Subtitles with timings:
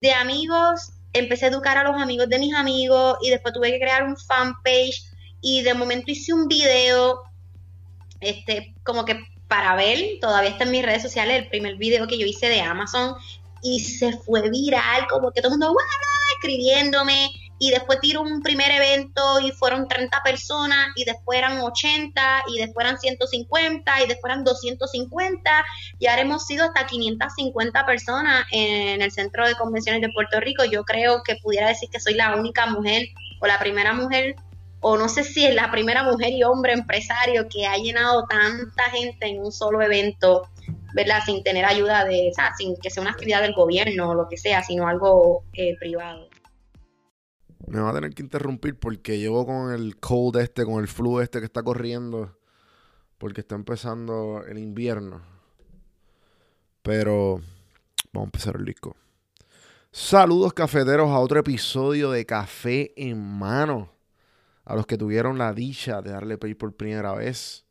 [0.00, 3.80] de amigos, empecé a educar a los amigos de mis amigos y después tuve que
[3.80, 5.02] crear un fanpage
[5.40, 7.22] y de momento hice un video,
[8.20, 12.18] este, como que para ver, todavía está en mis redes sociales, el primer video que
[12.18, 13.14] yo hice de Amazon
[13.62, 15.74] y se fue viral, como que todo el mundo,
[16.36, 22.44] escribiéndome y después tiro un primer evento y fueron 30 personas y después eran 80
[22.48, 25.64] y después eran 150 y después eran 250
[25.98, 30.64] y ahora hemos sido hasta 550 personas en el Centro de Convenciones de Puerto Rico.
[30.64, 33.08] Yo creo que pudiera decir que soy la única mujer
[33.40, 34.36] o la primera mujer
[34.80, 38.84] o no sé si es la primera mujer y hombre empresario que ha llenado tanta
[38.84, 40.48] gente en un solo evento,
[40.94, 41.20] ¿verdad?
[41.24, 44.28] Sin tener ayuda de, o sea, sin que sea una actividad del gobierno o lo
[44.28, 46.27] que sea, sino algo eh, privado.
[47.70, 51.20] Me va a tener que interrumpir porque llevo con el cold este, con el flu
[51.20, 52.38] este que está corriendo,
[53.18, 55.20] porque está empezando el invierno.
[56.82, 57.40] Pero
[58.12, 58.96] vamos a empezar el disco.
[59.90, 63.90] Saludos cafeteros a otro episodio de Café en Mano
[64.68, 67.64] a los que tuvieron la dicha de darle play por primera vez.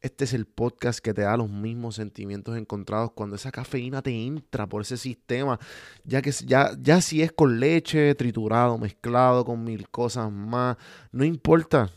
[0.00, 4.12] Este es el podcast que te da los mismos sentimientos encontrados cuando esa cafeína te
[4.12, 5.58] entra por ese sistema,
[6.04, 10.76] ya que ya, ya si es con leche, triturado, mezclado con mil cosas más,
[11.10, 11.90] no importa.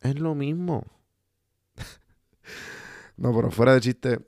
[0.00, 0.86] Es lo mismo.
[3.18, 4.20] no, pero fuera de chiste,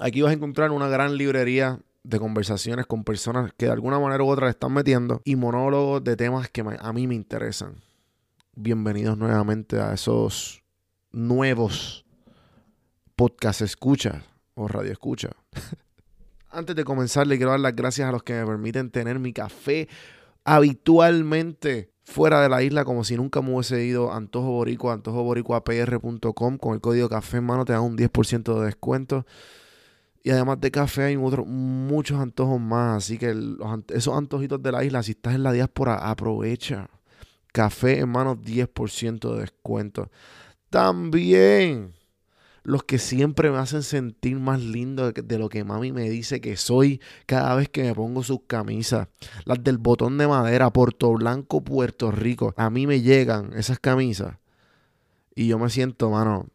[0.00, 4.24] aquí vas a encontrar una gran librería de conversaciones con personas que de alguna manera
[4.24, 7.76] u otra le están metiendo y monólogos de temas que a mí me interesan.
[8.56, 10.65] Bienvenidos nuevamente a esos
[11.16, 12.04] nuevos
[13.16, 14.22] podcast escucha
[14.54, 15.30] o radio escucha.
[16.50, 19.32] Antes de comenzar, le quiero dar las gracias a los que me permiten tener mi
[19.32, 19.88] café
[20.44, 26.74] habitualmente fuera de la isla como si nunca me hubiese ido Antojo Boricua, antojoboricuapr.com con
[26.74, 29.26] el código café en mano te dan un 10% de descuento.
[30.22, 33.04] Y además de café hay muchos antojos más.
[33.04, 33.34] Así que
[33.88, 36.90] esos antojitos de la isla, si estás en la diáspora, aprovecha.
[37.52, 40.10] Café, hermano, 10% de descuento.
[40.70, 41.94] También
[42.66, 46.56] los que siempre me hacen sentir más lindo de, lo que mami me dice que
[46.56, 49.06] soy cada vez que me pongo sus camisas.
[49.44, 52.54] Las del botón de madera, Puerto Blanco, Puerto Rico.
[52.56, 54.38] A mí me llegan esas camisas.
[55.36, 56.48] Y yo me siento, mano,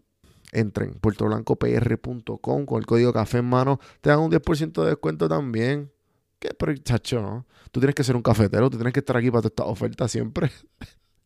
[0.51, 5.91] entren puertoblancopr.com con el código café en mano, te dan un 10% de descuento también.
[6.39, 7.45] ¿Qué, pero chacho, ¿no?
[7.71, 10.11] Tú tienes que ser un cafetero, tú tienes que estar aquí para todas estas ofertas
[10.11, 10.51] siempre.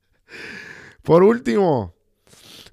[1.01, 1.95] Por último,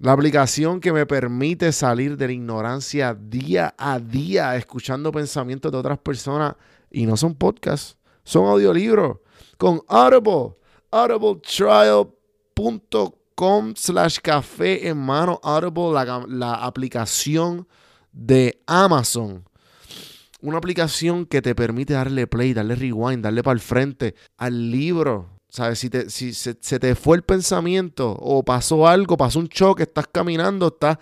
[0.03, 5.79] la aplicación que me permite salir de la ignorancia día a día, escuchando pensamientos de
[5.79, 6.57] otras personas,
[6.91, 9.17] y no son podcasts, son audiolibros,
[9.57, 10.57] con Audible,
[10.91, 12.13] audibletrial.com
[13.35, 15.93] com slash café en mano Audible,
[16.29, 17.67] la, aplicación
[18.13, 19.45] de Amazon.
[20.41, 25.41] Una aplicación que te permite darle play, darle rewind, darle para el frente al libro.
[25.53, 25.81] ¿Sabes?
[25.81, 30.07] Si, te, si se, te fue el pensamiento o pasó algo, pasó un choque, estás
[30.11, 30.97] caminando, estás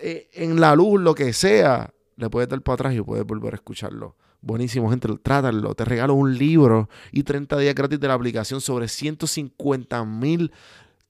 [0.00, 3.52] eh, en la luz, lo que sea, le puedes dar para atrás y puedes volver
[3.52, 4.16] a escucharlo.
[4.40, 5.74] Buenísimo, gente, trátalo.
[5.74, 10.52] Te regalo un libro y 30 días gratis de la aplicación sobre 150 mil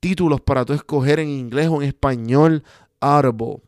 [0.01, 2.65] títulos para tú escoger en inglés o en español
[2.99, 3.61] Audible.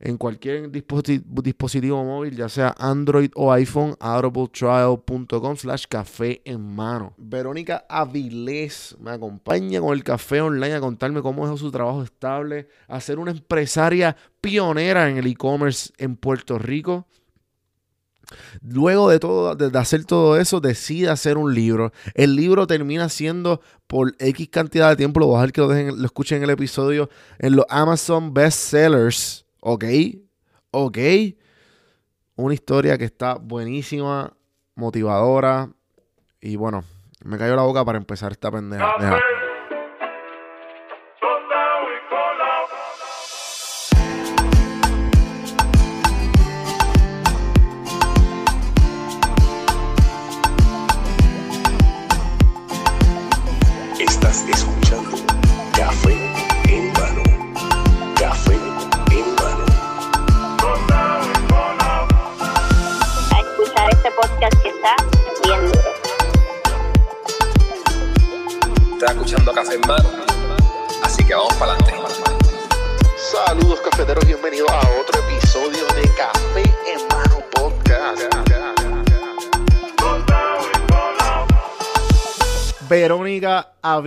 [0.00, 7.12] En cualquier dispositivo, móvil, ya sea Android o iPhone, audibletrial.com slash café en mano.
[7.18, 12.68] Verónica Avilés me acompaña con el café online a contarme cómo es su trabajo estable,
[12.88, 17.06] a ser una empresaria pionera en el e-commerce en Puerto Rico
[18.62, 21.92] Luego de todo, de hacer todo eso, decide hacer un libro.
[22.14, 25.68] El libro termina siendo por X cantidad de tiempo, lo voy a dejar que lo,
[25.68, 29.46] dejen, lo escuchen en el episodio, en los Amazon Bestsellers.
[29.60, 29.84] ¿Ok?
[30.70, 30.98] ¿Ok?
[32.36, 34.32] Una historia que está buenísima,
[34.74, 35.70] motivadora.
[36.40, 36.84] Y bueno,
[37.24, 38.94] me cayó la boca para empezar esta pendeja.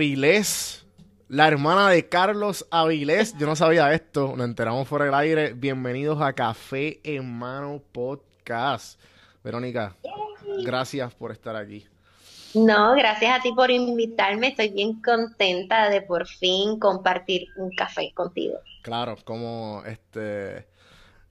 [0.04, 0.84] Avilés,
[1.28, 3.34] la hermana de Carlos Avilés.
[3.38, 5.54] Yo no sabía esto, nos enteramos por el aire.
[5.54, 9.00] Bienvenidos a Café en Mano Podcast.
[9.42, 9.96] Verónica,
[10.62, 11.86] gracias por estar aquí.
[12.52, 14.48] No, gracias a ti por invitarme.
[14.48, 18.58] Estoy bien contenta de por fin compartir un café contigo.
[18.82, 20.66] Claro, como este,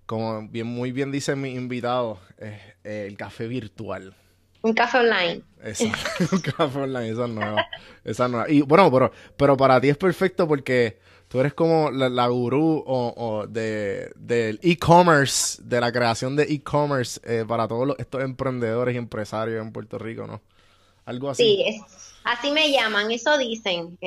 [0.08, 4.16] como bien muy bien dice mi invitado, es el café virtual.
[4.64, 5.44] Un café online.
[5.62, 7.68] Exacto, un café online, esa es nueva.
[8.04, 8.50] Esa es nueva.
[8.50, 13.46] Y bueno, pero, pero para ti es perfecto porque tú eres como la, gurú o,
[13.48, 19.62] de, del e-commerce, de la creación de e-commerce eh, para todos estos emprendedores y empresarios
[19.62, 20.42] en Puerto Rico, ¿no?
[21.06, 21.44] Algo así.
[21.44, 21.82] Sí,
[22.24, 23.98] así me llaman, eso dicen,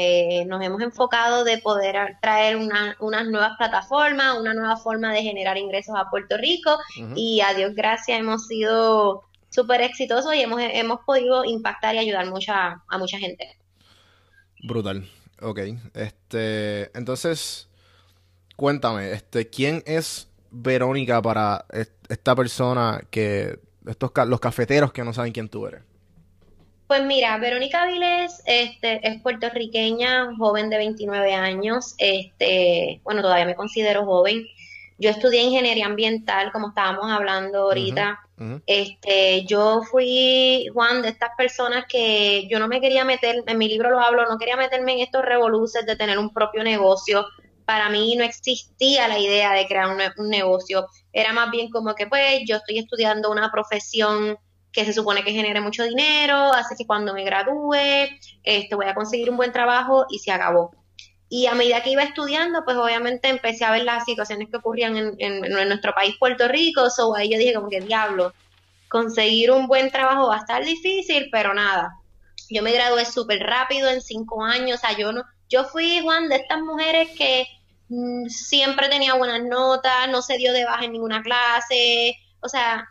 [0.47, 5.58] nos hemos enfocado de poder traer una, unas nuevas plataformas, una nueva forma de generar
[5.58, 6.79] ingresos a Puerto Rico
[7.14, 12.26] y a Dios gracias hemos sido súper exitosos y hemos, hemos podido impactar y ayudar
[12.26, 13.58] mucha, a mucha gente.
[14.62, 15.08] Brutal,
[15.40, 15.60] ok.
[15.94, 17.69] Este, entonces,
[18.56, 21.66] cuéntame, este, ¿quién es Verónica para
[22.08, 25.82] esta persona que, estos los cafeteros que no saben quién tú eres?
[26.87, 31.94] Pues mira, Verónica Viles este, es puertorriqueña, joven de 29 años.
[31.98, 34.46] Este, bueno, todavía me considero joven.
[34.98, 38.20] Yo estudié ingeniería ambiental, como estábamos hablando ahorita.
[38.66, 43.69] Este, yo fui, Juan, de estas personas que yo no me quería meter, en mi
[43.69, 47.26] libro lo hablo, no quería meterme en estos revoluces de tener un propio negocio.
[47.64, 50.87] Para mí no existía la idea de crear un, un negocio.
[51.12, 54.38] Era más bien como que, pues, yo estoy estudiando una profesión
[54.76, 58.08] que se supone que genere mucho dinero, así que cuando me gradúe,
[58.43, 60.70] este, voy a conseguir un buen trabajo y se acabó.
[61.28, 64.96] Y a medida que iba estudiando, pues obviamente empecé a ver las situaciones que ocurrían
[64.96, 68.32] en, en, nuestro país, Puerto Rico, so ahí yo dije como que diablo,
[68.88, 71.96] conseguir un buen trabajo va a estar difícil, pero nada.
[72.49, 76.28] Yo me gradué súper rápido en cinco años, o sea, yo no, yo fui, Juan,
[76.28, 77.46] de estas mujeres que
[77.88, 82.88] mm, siempre tenía buenas notas, no se dio de baja en ninguna clase, o sea,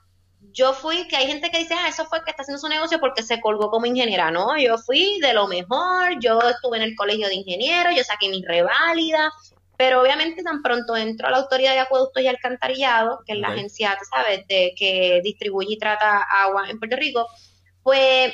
[0.56, 3.00] yo fui, que hay gente que dice, ah, eso fue que está haciendo su negocio
[3.02, 4.58] porque se colgó como ingeniera, ¿no?
[4.58, 8.42] Yo fui de lo mejor, yo estuve en el colegio de ingenieros, yo saqué mi
[8.42, 9.34] reválida,
[9.78, 13.50] pero obviamente tan pronto entró a la Autoridad de Acueductos y Alcantarillado, que es la
[13.50, 17.28] agencia, ¿sabes?, de, que distribuye y trata agua en Puerto Rico,
[17.84, 18.34] pues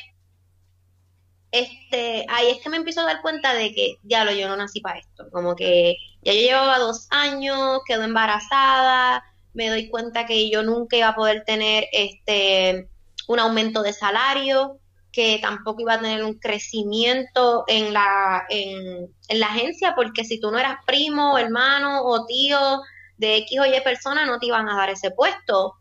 [1.51, 4.55] este, ahí es que me empiezo a dar cuenta de que, ya lo yo no
[4.57, 9.23] nací para esto, como que ya yo llevaba dos años, quedo embarazada,
[9.53, 12.87] me doy cuenta que yo nunca iba a poder tener este
[13.27, 14.79] un aumento de salario,
[15.11, 20.51] que tampoco iba a tener un crecimiento en la, en, la agencia, porque si tú
[20.51, 22.81] no eras primo, hermano o tío
[23.17, 25.75] de X o Y persona, no te iban a dar ese puesto.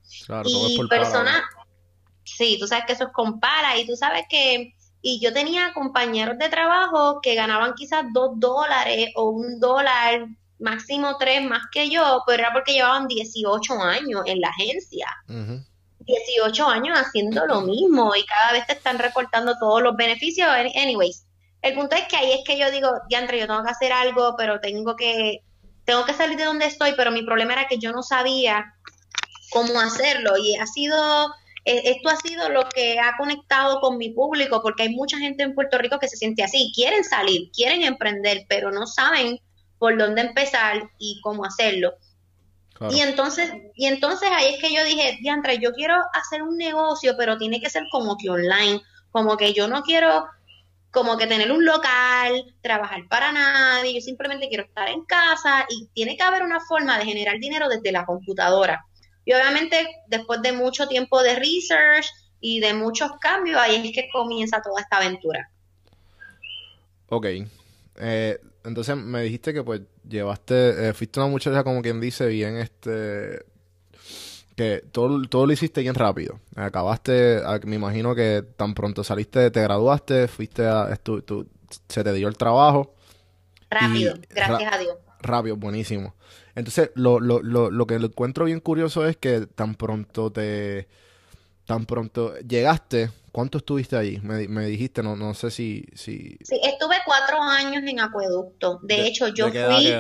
[0.45, 1.43] y personas,
[2.25, 6.37] sí, tú sabes que eso es compara, y tú sabes que, y yo tenía compañeros
[6.39, 10.27] de trabajo que ganaban quizás dos dólares o un dólar
[10.61, 15.07] máximo tres más que yo, pero era porque llevaban 18 años en la agencia.
[15.27, 20.49] 18 años haciendo lo mismo y cada vez te están recortando todos los beneficios.
[20.49, 21.27] Anyways,
[21.63, 24.35] el punto es que ahí es que yo digo, diantre, yo tengo que hacer algo,
[24.37, 25.43] pero tengo que,
[25.85, 28.75] tengo que salir de donde estoy, pero mi problema era que yo no sabía
[29.51, 31.35] cómo hacerlo y ha sido
[31.65, 35.43] e, esto ha sido lo que ha conectado con mi público, porque hay mucha gente
[35.43, 39.39] en Puerto Rico que se siente así, quieren salir, quieren emprender, pero no saben
[39.81, 41.95] por dónde empezar y cómo hacerlo.
[42.91, 47.15] Y entonces, y entonces ahí es que yo dije, diantre, yo quiero hacer un negocio,
[47.17, 50.27] pero tiene que ser como que online, como que yo no quiero
[50.91, 55.89] como que tener un local, trabajar para nadie, yo simplemente quiero estar en casa y
[55.95, 58.85] tiene que haber una forma de generar dinero desde la computadora.
[59.25, 62.07] Y obviamente después de mucho tiempo de research
[62.41, 65.51] y de muchos cambios, ahí es que comienza toda esta aventura.
[67.09, 67.27] Ok.
[67.97, 72.57] Eh, entonces me dijiste que pues llevaste, eh, fuiste una muchacha como quien dice bien
[72.57, 73.45] este
[74.57, 76.39] que todo, todo lo hiciste bien rápido.
[76.55, 80.99] Acabaste, me imagino que tan pronto saliste, te graduaste, fuiste a,
[81.89, 82.95] se te dio el trabajo.
[83.71, 84.97] Rápido, gracias a Dios.
[85.23, 86.15] Rápido, buenísimo.
[86.55, 90.89] Entonces, lo, lo, lo, lo que encuentro bien curioso es que tan pronto te,
[91.71, 94.19] tan pronto llegaste, ¿Cuánto estuviste ahí?
[94.25, 96.37] Me, me, dijiste, no, no sé si, si...
[96.43, 98.81] Sí, estuve cuatro años en acueducto.
[98.83, 99.95] De, hecho, yo fui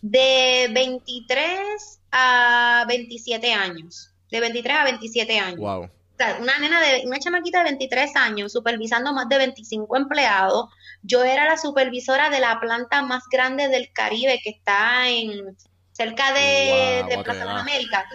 [0.00, 4.12] de 23 a 27 años.
[4.30, 5.58] De 23 a 27 años.
[5.58, 5.82] Wow.
[5.82, 10.70] O sea, una nena de, una chamaquita de 23 años supervisando más de 25 empleados.
[11.02, 15.54] Yo era la supervisora de la planta más grande del Caribe que está en
[15.92, 18.06] cerca de, de Plaza de América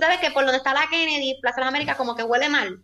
[0.00, 2.82] sabes que por donde está la Kennedy, Plaza de las Américas, como que huele mal.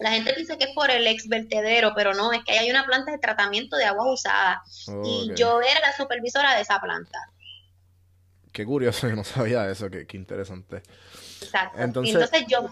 [0.00, 2.84] La gente dice que es por el ex vertedero, pero no, es que hay una
[2.84, 4.62] planta de tratamiento de agua usada.
[5.04, 7.18] y yo era la supervisora de esa planta.
[8.52, 10.82] Qué curioso, yo no sabía eso, qué, interesante.
[11.42, 11.78] Exacto.
[11.78, 12.68] Entonces, yo,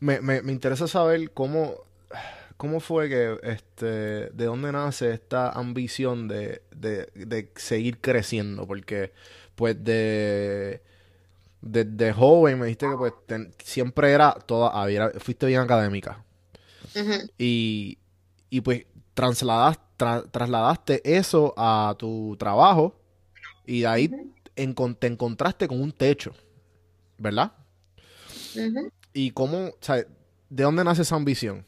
[0.00, 1.74] me, me, me interesa saber cómo,
[2.56, 9.12] cómo fue que, este, de dónde nace esta ambición de, de, de seguir creciendo, porque,
[9.54, 10.82] pues, de
[11.60, 13.12] desde joven me dijiste que pues
[13.62, 16.24] siempre era toda, había, fuiste bien académica.
[17.36, 17.98] y,
[18.50, 19.82] y, pues trasladaste,
[20.30, 22.94] trasladaste eso a tu trabajo
[23.66, 24.08] y de ahí
[24.54, 26.32] te encontraste con un techo,
[27.18, 27.52] ¿verdad?
[29.12, 31.64] ¿Y cómo, o sea, de dónde nace esa ambición?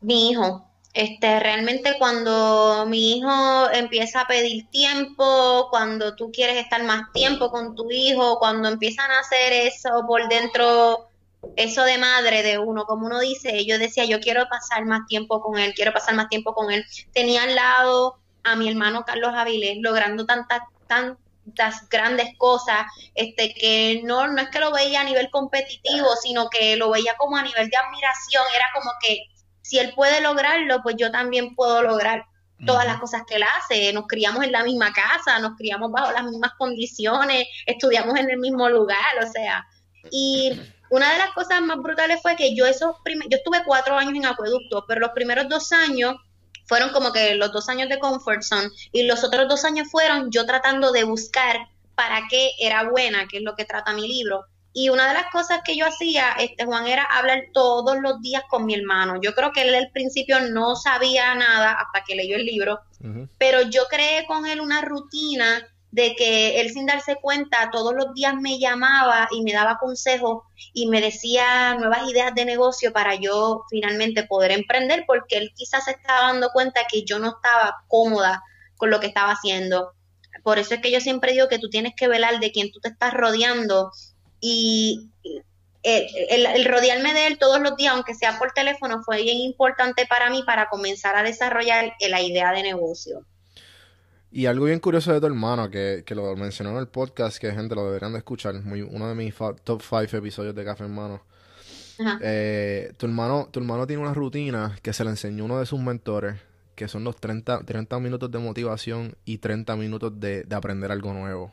[0.00, 0.71] Mi hijo.
[0.94, 7.50] Este, realmente cuando mi hijo empieza a pedir tiempo, cuando tú quieres estar más tiempo
[7.50, 11.08] con tu hijo, cuando empiezan a hacer eso por dentro,
[11.56, 15.40] eso de madre de uno, como uno dice, yo decía, yo quiero pasar más tiempo
[15.40, 16.84] con él, quiero pasar más tiempo con él.
[17.14, 22.84] Tenía al lado a mi hermano Carlos Avilés logrando tantas, tantas grandes cosas,
[23.14, 27.16] este, que no, no es que lo veía a nivel competitivo, sino que lo veía
[27.16, 29.31] como a nivel de admiración, era como que
[29.62, 32.24] si él puede lograrlo, pues yo también puedo lograr
[32.66, 33.92] todas las cosas que él hace.
[33.92, 38.38] Nos criamos en la misma casa, nos criamos bajo las mismas condiciones, estudiamos en el
[38.38, 39.66] mismo lugar, o sea.
[40.10, 40.52] Y
[40.90, 44.26] una de las cosas más brutales fue que yo esos yo estuve cuatro años en
[44.26, 46.16] acueducto, pero los primeros dos años
[46.66, 50.30] fueron como que los dos años de comfort zone y los otros dos años fueron
[50.30, 54.44] yo tratando de buscar para qué era buena, que es lo que trata mi libro.
[54.74, 58.42] Y una de las cosas que yo hacía, este Juan, era hablar todos los días
[58.48, 59.20] con mi hermano.
[59.20, 62.80] Yo creo que él al principio no sabía nada hasta que leyó el libro,
[63.38, 68.14] pero yo creé con él una rutina de que él sin darse cuenta todos los
[68.14, 73.14] días me llamaba y me daba consejos y me decía nuevas ideas de negocio para
[73.16, 77.84] yo finalmente poder emprender porque él quizás se estaba dando cuenta que yo no estaba
[77.88, 78.42] cómoda
[78.78, 79.92] con lo que estaba haciendo.
[80.42, 82.80] Por eso es que yo siempre digo que tú tienes que velar de quien tú
[82.80, 83.92] te estás rodeando
[84.42, 85.08] y
[85.84, 90.30] el, rodearme de él todos los días, aunque sea por teléfono, fue bien importante para
[90.30, 93.24] mí para comenzar a desarrollar la idea de negocio.
[94.32, 97.74] Y algo bien curioso de tu hermano, que, lo mencionó en el podcast, que gente
[97.74, 101.22] lo deberían de escuchar, muy, uno de mis top 5 episodios de Café Hermano.
[102.20, 105.78] Eh, tu, hermano, tu hermano tiene una rutina que se le enseñó uno de sus
[105.78, 106.40] mentores,
[106.74, 111.52] que son los 30, 30 minutos de motivación y 30 minutos de aprender algo nuevo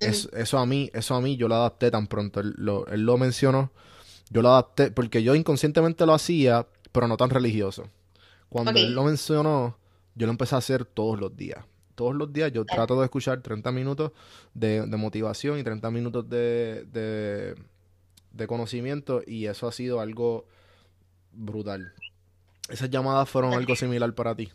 [0.00, 2.40] eso a mí, eso a mí yo lo adapté tan pronto.
[2.40, 3.72] Él lo, mencionó.
[4.30, 7.88] Yo lo adapté porque yo inconscientemente lo hacía, pero no tan religioso.
[8.48, 9.76] Cuando él lo mencionó,
[10.14, 11.64] yo lo empecé a hacer todos los días.
[11.94, 14.12] Todos los días yo trato de escuchar 30 minutos
[14.52, 17.54] de, motivación y 30 minutos de, de,
[18.32, 20.46] de conocimiento y eso ha sido algo
[21.32, 21.94] brutal.
[22.68, 24.50] Esas llamadas fueron algo similar para ti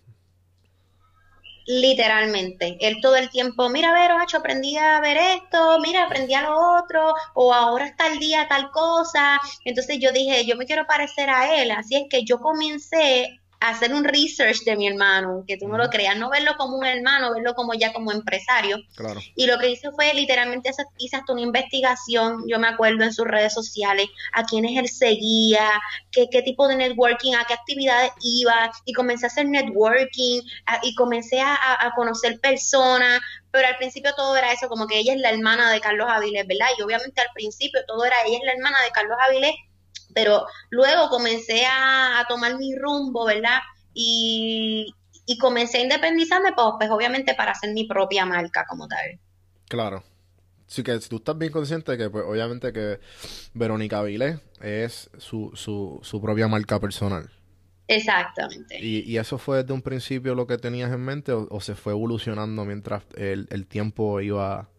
[1.71, 2.77] literalmente.
[2.81, 6.79] Él todo el tiempo, mira, ver, Ocho, aprendí a ver esto, mira, aprendí a lo
[6.79, 9.39] otro, o ahora está el día tal cosa.
[9.65, 11.71] Entonces yo dije, yo me quiero parecer a él.
[11.71, 15.87] Así es que yo comencé hacer un research de mi hermano, que tú no lo
[15.89, 18.77] creas, no verlo como un hermano, verlo como ya como empresario.
[19.35, 23.27] Y lo que hice fue literalmente hice hasta una investigación, yo me acuerdo en sus
[23.27, 25.69] redes sociales, a quiénes él seguía,
[26.11, 30.41] qué, qué tipo de networking, a qué actividades iba, y comencé a hacer networking,
[30.81, 35.13] y comencé a, a, conocer personas, pero al principio todo era eso, como que ella
[35.13, 36.67] es la hermana de Carlos Avilés, ¿verdad?
[36.79, 39.53] Y obviamente al principio todo era ella es la hermana de Carlos Avilés
[40.13, 43.59] pero luego comencé a, tomar mi rumbo, ¿verdad?
[43.93, 44.93] Y,
[45.39, 49.19] comencé a independizarme, pues, pues, obviamente para hacer mi propia marca como tal.
[49.69, 50.03] Claro.
[50.67, 52.99] Sí que tú estás bien consciente de que pues obviamente que
[53.53, 57.29] Verónica Vilés es su, su, su propia marca personal.
[57.95, 58.79] Exactamente.
[58.79, 62.63] ¿Y, eso fue desde un principio lo que tenías en mente o, se fue evolucionando
[62.63, 64.69] mientras el, el tiempo iba,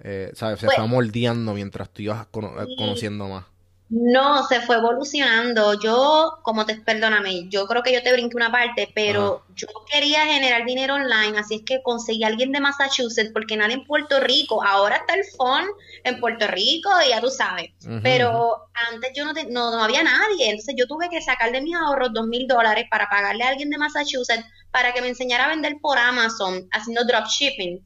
[0.00, 0.58] eh, ¿sabes?
[0.58, 3.44] Se pues fue moldeando mientras tú ibas conociendo más.
[3.88, 5.80] No, se fue evolucionando.
[5.80, 10.24] Yo, como te, perdóname, yo creo que yo te brinqué una parte, pero yo quería
[10.26, 14.18] generar dinero online, así es que conseguí a alguien de Massachusetts, porque nadie en Puerto
[14.18, 15.66] Rico, ahora está el phone
[16.02, 17.70] en Puerto Rico, y ya tú sabes,
[18.02, 21.76] pero antes yo no, no, no, había nadie, entonces yo tuve que sacar de mis
[21.76, 25.48] ahorros dos mil dólares para pagarle a alguien de Massachusetts para que me enseñara a
[25.48, 27.85] vender por Amazon, haciendo dropshipping.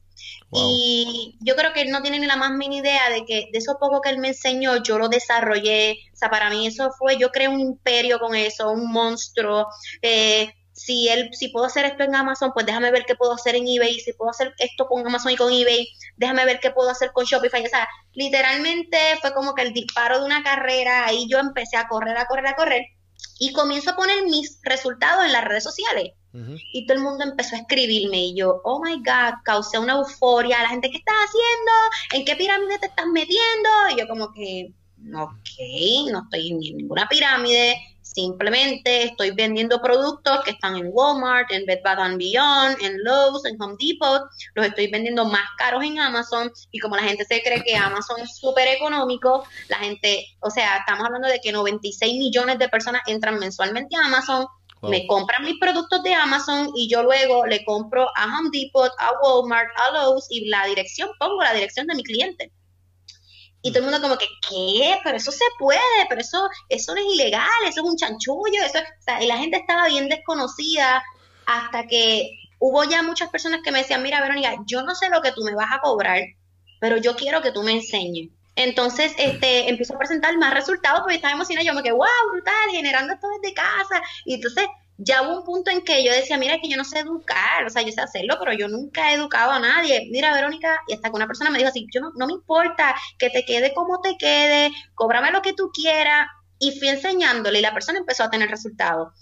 [0.53, 3.59] Y yo creo que él no tiene ni la más mínima idea de que de
[3.59, 5.97] eso poco que él me enseñó, yo lo desarrollé.
[6.13, 9.67] O sea, para mí eso fue, yo creé un imperio con eso, un monstruo.
[10.01, 13.55] Eh, si él, si puedo hacer esto en Amazon, pues déjame ver qué puedo hacer
[13.55, 13.99] en eBay.
[13.99, 17.25] Si puedo hacer esto con Amazon y con eBay, déjame ver qué puedo hacer con
[17.25, 17.63] Shopify.
[17.65, 21.05] O sea, literalmente fue como que el disparo de una carrera.
[21.05, 22.81] Ahí yo empecé a correr, a correr, a correr.
[23.39, 26.13] Y comienzo a poner mis resultados en las redes sociales.
[26.33, 30.61] Y todo el mundo empezó a escribirme y yo, oh my God, causé una euforia.
[30.61, 31.71] La gente, ¿qué estás haciendo?
[32.13, 33.69] ¿En qué pirámide te estás metiendo?
[33.91, 34.73] Y yo como que,
[35.13, 37.75] ok, no estoy en ninguna pirámide,
[38.13, 43.61] simplemente estoy vendiendo productos que están en Walmart, en Bed Bath Beyond, en Lowe's, en
[43.61, 44.23] Home Depot,
[44.55, 48.19] los estoy vendiendo más caros en Amazon y como la gente se cree que Amazon
[48.19, 53.01] es súper económico, la gente, o sea, estamos hablando de que 96 millones de personas
[53.07, 54.45] entran mensualmente a Amazon,
[54.81, 59.11] me compran mis productos de Amazon y yo luego le compro a Home Depot, a
[59.21, 62.51] Walmart, a Lowe's y la dirección, pongo la dirección de mi cliente.
[63.61, 64.97] Y todo el mundo como que, ¿qué?
[65.03, 68.79] Pero eso se puede, pero eso, eso no es ilegal, eso es un chanchullo, eso
[68.79, 71.03] o sea, y la gente estaba bien desconocida
[71.45, 75.21] hasta que hubo ya muchas personas que me decían, mira, Verónica, yo no sé lo
[75.21, 76.21] que tú me vas a cobrar,
[76.79, 78.29] pero yo quiero que tú me enseñes.
[78.55, 81.65] Entonces, este, empiezo a presentar más resultados porque estaba emocionada.
[81.65, 84.01] Yo me quedé, wow, brutal, generando esto desde casa.
[84.25, 84.65] Y entonces,
[85.03, 87.69] ya hubo un punto en que yo decía, mira, que yo no sé educar, o
[87.69, 90.07] sea, yo sé hacerlo, pero yo nunca he educado a nadie.
[90.11, 92.95] Mira, Verónica, y hasta que una persona me dijo así, yo no, no me importa
[93.17, 96.27] que te quede como te quede, cóbrame lo que tú quieras.
[96.59, 99.13] Y fui enseñándole y la persona empezó a tener resultados.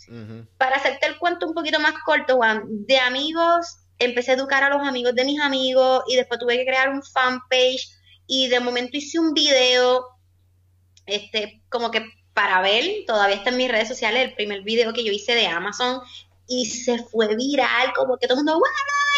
[0.58, 4.70] Para hacerte el cuento un poquito más corto, Juan, de amigos, empecé a educar a
[4.70, 7.88] los amigos de mis amigos y después tuve que crear un fanpage
[8.30, 10.06] y de momento hice un video,
[11.08, 12.06] este, como que
[12.36, 15.48] para ver, todavía está en mis redes sociales, el primer video que yo hice de
[15.48, 16.00] Amazon
[16.48, 18.62] y se fue viral, como que todo el mundo,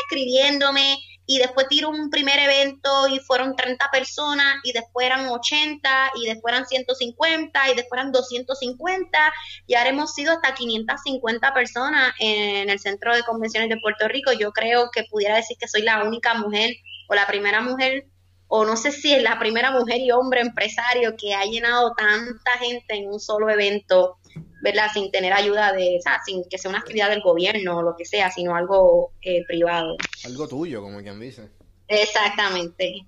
[0.04, 6.12] escribiéndome y después tiro un primer evento y fueron 30 personas y después eran 80
[6.16, 9.34] y después eran 150 y después eran 250
[9.68, 14.32] y ahora hemos sido hasta 550 personas en el Centro de Convenciones de Puerto Rico.
[14.32, 16.76] Yo creo que pudiera decir que soy la única mujer
[17.10, 18.06] o la primera mujer
[18.54, 22.52] o no sé si es la primera mujer y hombre empresario que ha llenado tanta
[22.60, 24.18] gente en un solo evento,
[24.62, 24.88] ¿verdad?
[24.94, 27.96] Sin tener ayuda de, o sea, sin que sea una actividad del gobierno o lo
[27.96, 29.96] que sea, sino algo eh, privado.
[30.26, 31.50] Algo tuyo, como quien dice.
[31.88, 33.06] Exactamente.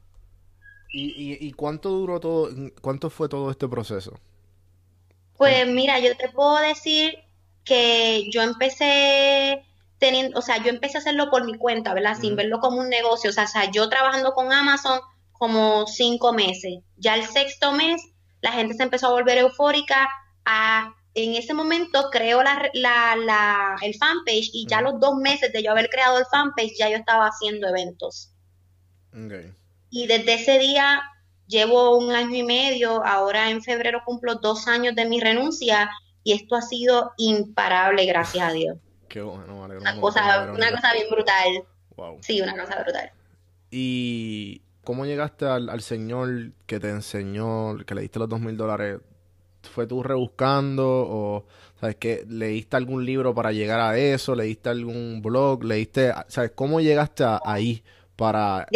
[0.93, 2.49] ¿Y, y, cuánto duró todo,
[2.81, 4.17] cuánto fue todo este proceso?
[5.35, 7.17] Pues mira, yo te puedo decir
[7.65, 9.61] que yo empecé
[9.97, 12.17] teniendo, o sea, yo empecé a hacerlo por mi cuenta, ¿verdad?
[12.17, 15.01] Sin verlo como un negocio, o sea, o sea, yo trabajando con Amazon,
[15.43, 16.79] como cinco meses.
[16.95, 18.01] Ya el sexto mes,
[18.39, 20.07] la gente se empezó a volver eufórica.
[20.45, 25.61] A, en ese momento creo la, la, el fanpage y ya los dos meses de
[25.61, 28.31] yo haber creado el fanpage, ya yo estaba haciendo eventos.
[29.89, 31.01] Y desde ese día
[31.45, 35.91] llevo un año y medio, ahora en febrero cumplo dos años de mi renuncia
[36.23, 38.77] y esto ha sido imparable, gracias a Dios.
[39.09, 41.65] Qué bueno, una, cosa, una cosa bien brutal.
[42.21, 43.11] Sí, una cosa brutal.
[43.69, 48.99] Y ¿Cómo llegaste al, señor que te enseñó, que le diste los dos mil dólares?
[49.61, 51.45] ¿Fue tú rebuscando o,
[51.79, 54.35] sabes, que leíste algún libro para llegar a eso?
[54.35, 55.63] ¿Leíste algún blog?
[55.63, 57.83] ¿Leíste, sabes, cómo llegaste ahí
[58.15, 58.67] para...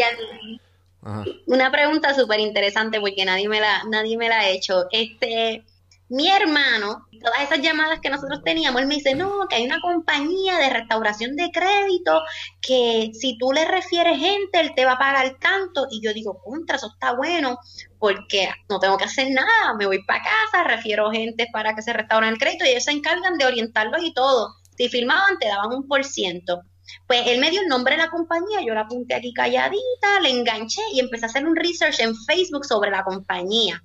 [1.46, 4.88] Una pregunta súper interesante porque nadie me la, nadie me la ha hecho.
[4.92, 5.64] Este,
[6.10, 9.82] mi hermano, todas esas llamadas que nosotros teníamos, él me dice, no, que hay una
[9.82, 12.22] compañía de restauración de crédito
[12.62, 15.88] que si tú le refieres gente, él te va a pagar tanto.
[15.92, 17.60] Y yo digo, contra, eso está bueno,
[18.00, 21.94] porque no tengo que hacer nada, me voy para casa, refiero gente para que se
[21.94, 24.56] restauren el crédito y ellos se encargan de orientarlos y todo.
[24.78, 26.62] Si firmaban, te daban un por ciento.
[27.06, 30.30] Pues él me dio el nombre de la compañía, yo la apunté aquí calladita, le
[30.30, 33.84] enganché y empecé a hacer un research en Facebook sobre la compañía.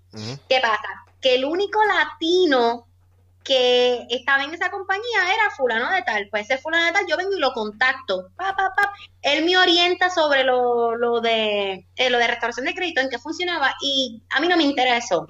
[0.48, 1.04] ¿Qué pasa?
[1.22, 2.87] Que el único latino
[3.44, 6.28] que estaba en esa compañía era fulano de tal.
[6.30, 8.28] Pues ese fulano de tal, yo vengo y lo contacto.
[8.37, 8.92] Pa, pa, pa.
[9.22, 13.18] Él me orienta sobre lo, lo de eh, lo de restauración de crédito, en qué
[13.18, 15.28] funcionaba, y a mí no me interesó.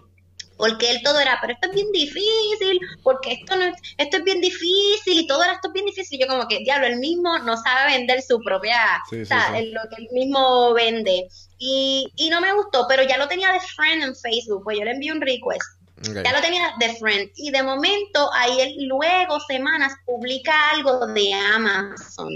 [0.58, 4.24] Porque él todo era, pero esto es bien difícil, porque esto no es, esto es
[4.24, 6.20] bien difícil, y todo era esto es bien difícil.
[6.20, 10.02] yo como que, diablo, él mismo no sabe vender su propia, o sea, lo que
[10.02, 11.26] él mismo vende.
[11.58, 14.84] Y, y no me gustó, pero ya lo tenía de friend en Facebook, pues yo
[14.84, 17.30] le envié un request ya lo tenía de friend.
[17.36, 22.32] Y de momento, ahí él luego, semanas, publica algo de Amazon.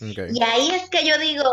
[0.00, 1.44] Y ahí es que yo digo,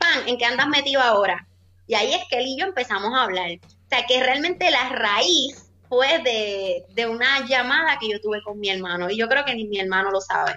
[0.00, 1.46] pan, ¿en qué andas metido ahora?
[1.86, 3.50] Y ahí es que él y yo empezamos a hablar.
[3.50, 8.68] O sea, que realmente la raíz fue de, una llamada que yo tuve con mi
[8.68, 9.10] hermano.
[9.10, 10.56] Y yo creo que ni mi hermano lo sabe.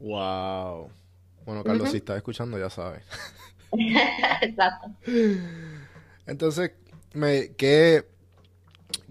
[0.00, 0.90] Wow.
[1.44, 3.02] Bueno, Carlos, si estás escuchando, ya sabes.
[4.42, 4.90] Exacto.
[6.26, 6.72] Entonces,
[7.14, 8.06] me, ¿qué,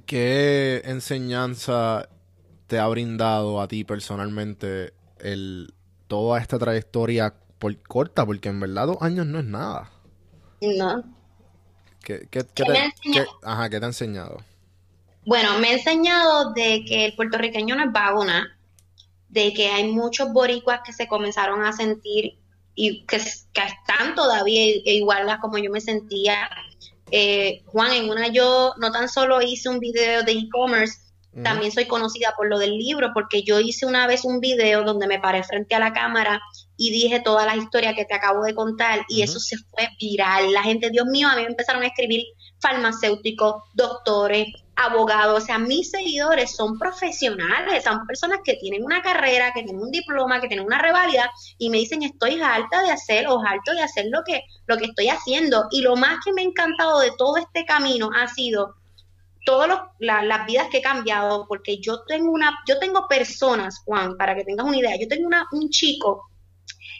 [0.08, 2.08] ¿Qué enseñanza
[2.68, 5.74] te ha brindado a ti personalmente el,
[6.08, 8.26] toda esta trayectoria por, corta?
[8.26, 9.92] Porque en verdad dos años no es nada.
[10.62, 11.04] No.
[12.02, 14.38] ¿Qué, te, qué, ajá, ¿qué te ha enseñado?
[15.26, 18.58] Bueno, me ha enseñado de que el puertorriqueño no es vagona,
[19.28, 22.40] de que hay muchos boricuas que se comenzaron a sentir
[22.76, 26.50] y que, que están todavía igual como yo me sentía
[27.12, 31.00] Eh, Juan, en una yo no tan solo hice un video de e-commerce,
[31.44, 35.06] también soy conocida por lo del libro, porque yo hice una vez un video donde
[35.06, 36.42] me paré frente a la cámara
[36.78, 40.52] y dije todas las historias que te acabo de contar y eso se fue viral.
[40.52, 42.24] La gente, Dios mío, a mí me empezaron a escribir
[42.60, 49.52] farmacéuticos, doctores, abogados, o sea, mis seguidores son profesionales, son personas que tienen una carrera,
[49.52, 53.28] que tienen un diploma, que tienen una revalida y me dicen estoy alta de hacer
[53.28, 55.66] o alto de hacer lo que, lo que estoy haciendo.
[55.72, 58.76] Y lo más que me ha encantado de todo este camino ha sido
[59.46, 64.36] todas las vidas que he cambiado, porque yo tengo una, yo tengo personas, Juan, para
[64.36, 66.30] que tengas una idea, yo tengo una, un chico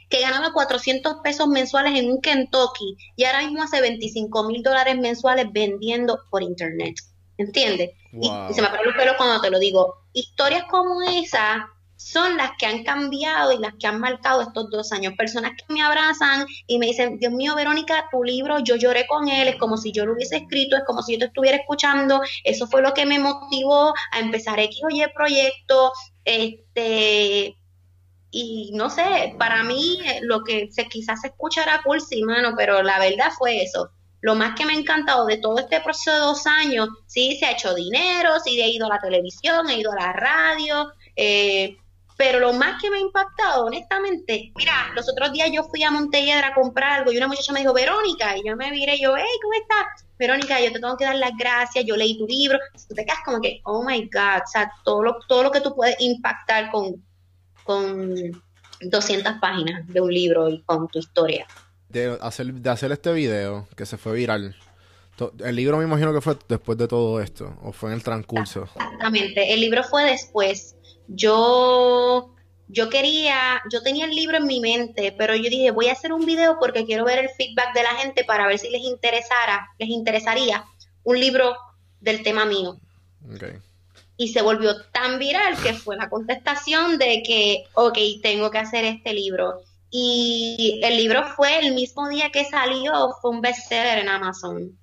[0.10, 4.98] que ganaba 400 pesos mensuales en un Kentucky y ahora mismo hace 25 mil dólares
[4.98, 6.96] mensuales vendiendo por internet.
[7.38, 7.92] ¿Entiendes?
[8.14, 9.96] Y, se me paró el pelo cuando te lo digo.
[10.14, 14.92] Historias como esa son las que han cambiado y las que han marcado estos dos
[14.92, 15.14] años.
[15.18, 19.28] Personas que me abrazan y me dicen, Dios mío, Verónica, tu libro, yo lloré con
[19.28, 22.22] él, es como si yo lo hubiese escrito, es como si yo te estuviera escuchando.
[22.44, 25.92] Eso fue lo que me motivó a empezar X o Y proyecto.
[26.24, 27.56] Este,
[28.32, 32.84] y no sé, para mí eh, lo que se, quizás se escuchará sí, mano, pero
[32.84, 33.92] la verdad fue eso.
[34.22, 37.46] Lo más que me ha encantado de todo este proceso de dos años, sí, se
[37.46, 41.78] ha hecho dinero, sí, he ido a la televisión, he ido a la radio, eh,
[42.18, 45.92] pero lo más que me ha impactado, honestamente, mira, los otros días yo fui a
[45.92, 49.04] Montelledra a comprar algo y una muchacha me dijo, Verónica, y yo me miré y
[49.04, 50.06] yo, hey, ¿cómo estás?
[50.18, 53.20] Verónica, yo te tengo que dar las gracias, yo leí tu libro, tú te quedas
[53.24, 56.72] como que, oh my God, o sea, todo lo, todo lo que tú puedes impactar
[56.72, 57.06] con,
[57.64, 58.42] con
[58.82, 61.46] 200 páginas de un libro y con tu historia.
[61.90, 64.56] De hacer, de hacer este video que se fue viral,
[65.44, 68.64] el libro me imagino que fue después de todo esto, o fue en el transcurso.
[68.64, 72.34] Exactamente, el libro fue después yo,
[72.68, 76.14] yo quería, yo tenía el libro en mi mente, pero yo dije, voy a hacer
[76.14, 79.70] un video porque quiero ver el feedback de la gente para ver si les interesara,
[79.80, 80.66] les interesaría
[81.04, 81.56] un libro
[82.02, 82.78] del tema mío.
[84.18, 88.84] Y se volvió tan viral que fue la contestación de que, ok, tengo que hacer
[88.84, 89.62] este libro.
[89.90, 94.78] Y el libro fue el mismo día que salió, fue un bestseller en Amazon.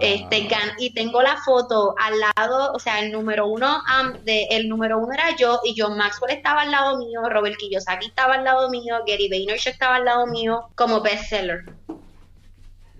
[0.00, 0.48] Este,
[0.78, 3.82] y tengo la foto al lado, o sea, el número uno,
[4.22, 8.08] de, el número uno era yo y John Maxwell estaba al lado mío, Robert Kiyosaki
[8.08, 11.64] estaba al lado mío, Gary Vaynerchuk estaba al lado mío como bestseller.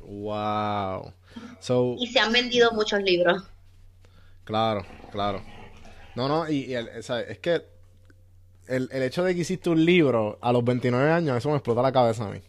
[0.01, 1.13] Wow.
[1.99, 3.43] y se han vendido muchos libros.
[4.45, 5.43] Claro, claro.
[6.15, 7.76] No, no, y, es que
[8.69, 11.83] el, el hecho de que hiciste un libro a los 29 años, eso me explota
[11.83, 12.41] la cabeza a mí.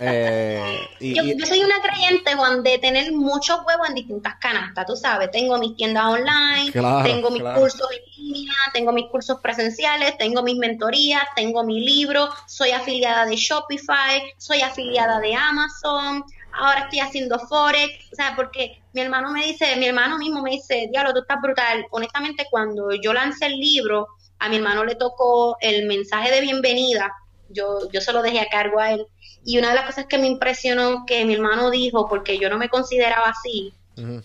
[0.00, 0.60] Eh,
[1.00, 5.30] yo, soy una creyente, Juan, de tener muchos huevos en distintas canastas, tú sabes.
[5.30, 10.56] Tengo mis tiendas online, tengo mis cursos en línea, tengo mis cursos presenciales, tengo mis
[10.56, 17.38] mentorías, tengo mi libro, soy afiliada de Shopify, soy afiliada de Amazon, ahora estoy haciendo
[17.38, 21.20] Forex, o sea, porque mi hermano me dice, mi hermano mismo me dice, diablo, tú
[21.20, 21.86] estás brutal.
[21.90, 24.08] Honestamente, cuando yo lancé el libro,
[24.44, 27.14] a mi hermano le tocó el mensaje de bienvenida,
[27.48, 29.06] yo, yo se lo dejé a cargo a él
[29.44, 32.58] y una de las cosas que me impresionó que mi hermano dijo, porque yo no
[32.58, 33.72] me consideraba así,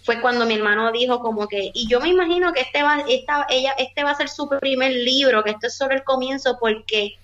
[0.04, 3.46] fue cuando mi hermano dijo como que, y yo me imagino que este va, esta,
[3.50, 7.18] ella, este va a ser su primer libro, que esto es solo el comienzo, porque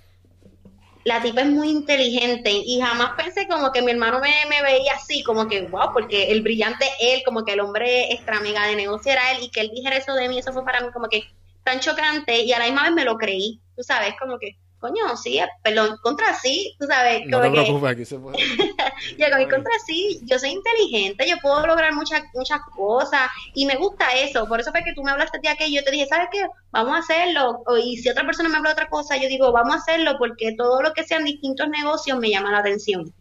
[1.04, 4.94] la tipa es muy inteligente y jamás pensé como que mi hermano me, me, veía
[4.94, 8.76] así, como que, wow, porque el brillante él, como que el hombre extra mega de
[8.76, 11.10] negocio era él y que él dijera eso de mí, eso fue para mí como
[11.10, 11.24] que
[11.66, 15.18] tan chocante y a la misma vez me lo creí, tú sabes, como que coño,
[15.18, 17.26] sí, perdón, contra sí, tú sabes.
[17.26, 18.38] No te preocupes, aquí se puede.
[19.18, 23.78] yo con contra sí, yo soy inteligente, yo puedo lograr muchas muchas cosas y me
[23.78, 24.48] gusta eso.
[24.48, 26.46] Por eso fue que tú me hablaste de aquello, yo te dije, ¿sabes qué?
[26.72, 27.64] Vamos a hacerlo.
[27.84, 30.54] Y si otra persona me habla de otra cosa, yo digo, vamos a hacerlo porque
[30.56, 33.12] todo lo que sean distintos negocios me llama la atención.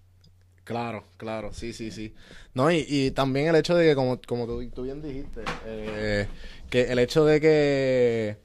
[0.64, 2.14] Claro, claro, sí, sí, sí.
[2.54, 6.26] No, y, y también el hecho de que, como, como tú, tú bien dijiste, eh,
[6.74, 8.36] que el hecho de que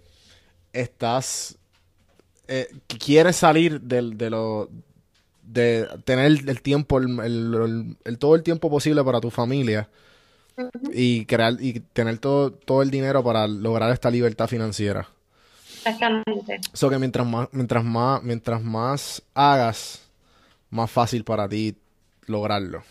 [0.72, 1.58] estás
[2.48, 4.70] eh, quieres salir del, de lo
[5.42, 9.90] de tener el tiempo, el, todo el tiempo posible para tu familia
[10.94, 15.10] y crear y tener todo, todo el dinero para lograr esta libertad financiera.
[15.78, 16.60] Exactamente.
[16.72, 20.08] Eso que mientras más, mientras más, mientras más hagas,
[20.70, 21.76] más fácil para ti
[22.28, 22.84] lograrlo.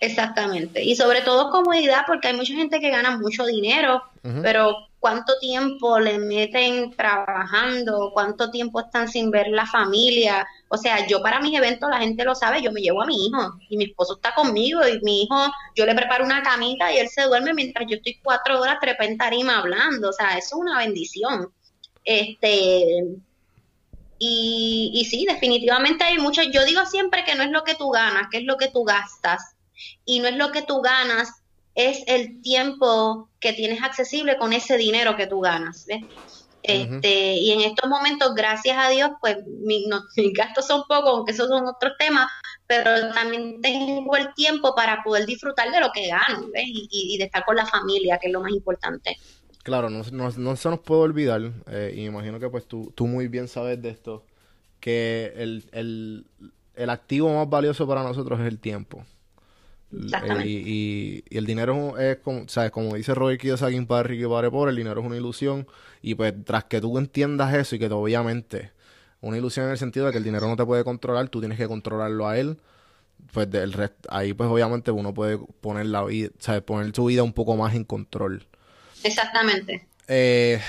[0.00, 0.82] Exactamente.
[0.82, 4.02] Y sobre todo comodidad, porque hay mucha gente que gana mucho dinero,
[4.42, 10.46] pero cuánto tiempo le meten trabajando, cuánto tiempo están sin ver la familia.
[10.68, 13.26] O sea, yo para mis eventos, la gente lo sabe, yo me llevo a mi
[13.26, 16.96] hijo y mi esposo está conmigo y mi hijo, yo le preparo una camita y
[16.96, 20.08] él se duerme mientras yo estoy cuatro horas trepa en tarima hablando.
[20.08, 21.52] O sea, eso es una bendición.
[22.06, 23.04] Este,
[24.18, 27.90] y, y sí, definitivamente hay mucho, yo digo siempre que no es lo que tú
[27.90, 29.56] ganas, que es lo que tú gastas.
[30.04, 31.42] Y no es lo que tú ganas,
[31.74, 35.86] es el tiempo que tienes accesible con ese dinero que tú ganas.
[35.86, 36.02] ¿ves?
[36.62, 39.86] Este, Y en estos momentos, gracias a Dios, pues mis
[40.34, 42.30] gastos son pocos, aunque esos son otros temas,
[42.66, 46.66] pero también tengo el tiempo para poder disfrutar de lo que gano ¿ves?
[46.66, 49.16] Y, de estar con la familia, que es lo más importante.
[49.62, 53.28] Claro, no, no, se nos puede olvidar, eh, y imagino que pues tú, tú muy
[53.28, 54.24] bien sabes de esto,
[54.80, 56.26] que el, el,
[56.74, 59.04] el activo más valioso para nosotros es el tiempo.
[59.92, 62.70] Y, y, el dinero es, como, ¿sabes?
[62.70, 65.66] como dice Robert Kiyosaki para Ricky para por el dinero es una ilusión.
[66.02, 68.70] Y pues tras que tú entiendas eso y que obviamente
[69.20, 71.58] una ilusión en el sentido de que el dinero no te puede controlar, tú tienes
[71.58, 72.58] que controlarlo a él.
[73.32, 76.62] Pues del resto, ahí pues obviamente uno puede poner la vida, ¿sabes?
[76.62, 78.46] poner su vida un poco más en control.
[79.02, 79.86] Exactamente.
[80.08, 80.60] Eh,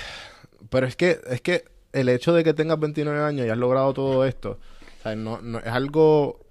[0.70, 3.94] pero es que, es que el hecho de que tengas 29 años y has logrado
[3.94, 4.60] todo esto,
[5.02, 5.18] ¿sabes?
[5.18, 6.42] No, no, es algo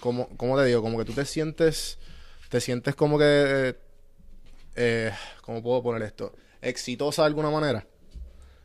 [0.00, 1.98] como, como te digo, como que tú te sientes,
[2.52, 3.74] te sientes como que,
[4.76, 5.10] eh,
[5.40, 6.34] ¿cómo puedo poner esto?
[6.60, 7.86] ¿Exitosa de alguna manera?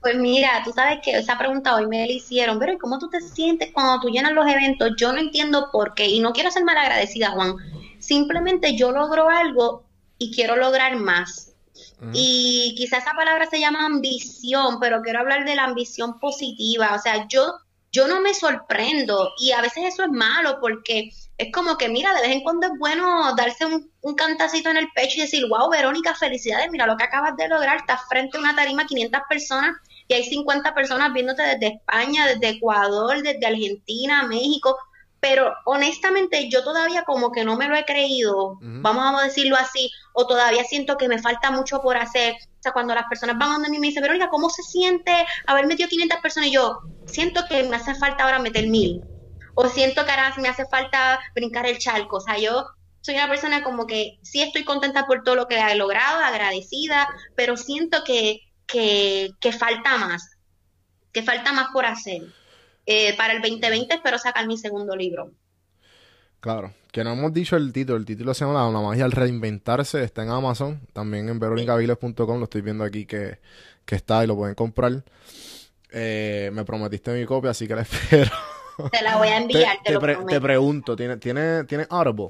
[0.02, 3.10] Pues mira, tú sabes que esa pregunta hoy me la hicieron, pero ¿y cómo tú
[3.10, 4.92] te sientes cuando tú llenas los eventos?
[4.98, 7.56] Yo no entiendo por qué, y no quiero ser mal agradecida, Juan.
[8.00, 9.86] Simplemente yo logro algo
[10.18, 11.56] y quiero lograr más.
[12.12, 16.94] Y quizás esa palabra se llama ambición, pero quiero hablar de la ambición positiva.
[16.94, 17.54] O sea, yo,
[17.94, 22.14] yo no me sorprendo y a veces eso es malo porque es como que, mira,
[22.16, 25.48] de vez en cuando es bueno darse un, un, cantacito en el pecho y decir,
[25.48, 29.22] wow, Verónica, felicidades, mira lo que acabas de lograr, estás frente a una tarima, 500
[29.30, 34.78] personas y hay 50 personas viéndote desde España, desde Ecuador, desde Argentina, México,
[35.20, 39.92] pero honestamente yo todavía como que no me lo he creído, vamos a decirlo así,
[40.14, 42.34] o todavía siento que me falta mucho por hacer.
[42.34, 45.12] O sea, cuando las personas van a donde mí me dicen, Verónica, ¿cómo se siente
[45.46, 46.50] haber metido 500 personas?
[46.50, 49.02] Y yo siento que me hace falta ahora meter mil
[49.60, 52.18] o siento que ahora me hace falta brincar el charco.
[52.18, 52.68] O sea, yo
[53.02, 57.08] soy una persona como que sí estoy contenta por todo lo que he logrado, agradecida,
[57.36, 60.38] pero siento que, que, falta más,
[61.12, 62.22] que falta más por hacer.
[62.86, 65.32] Eh, para el 2020 espero sacar mi segundo libro.
[66.40, 67.98] Claro, que no hemos dicho el título.
[67.98, 70.04] El título se llama La magia al reinventarse.
[70.04, 70.82] Está en Amazon.
[70.94, 72.38] También en veronicaviles.com.
[72.38, 73.40] Lo estoy viendo aquí que,
[73.88, 75.04] está y lo pueden comprar.
[75.92, 78.30] Eh, me prometiste mi copia, así que la espero.
[78.92, 82.30] Te la voy a enviar, te, te, pregunto, ¿tiene, tiene, ¿tiene Audible?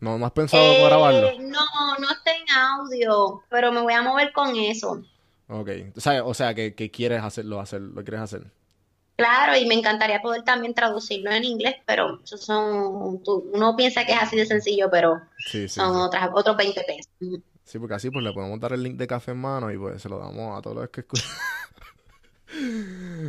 [0.00, 1.32] ¿No, has pensado eh, grabarlo?
[1.40, 5.02] No, no está en audio, pero me voy a mover con eso.
[5.48, 8.52] Ok, o sea, o sea que, quieres hacerlo, hacer, lo quieres hacer.
[9.16, 14.12] Claro, y me encantaría poder también traducirlo en inglés, pero eso son, uno piensa que
[14.12, 15.20] es así de sencillo, pero
[15.66, 17.42] son Otras, otros 20 pesos.
[17.64, 20.00] Sí, porque así pues le podemos dar el link de café en mano y pues
[20.00, 21.28] se lo damos a todos los que escuchan.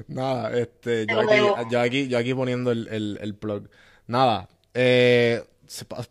[0.07, 1.19] Nada, este, yo
[1.79, 3.69] aquí, yo aquí, poniendo el, el, plug.
[4.07, 5.43] Nada, eh,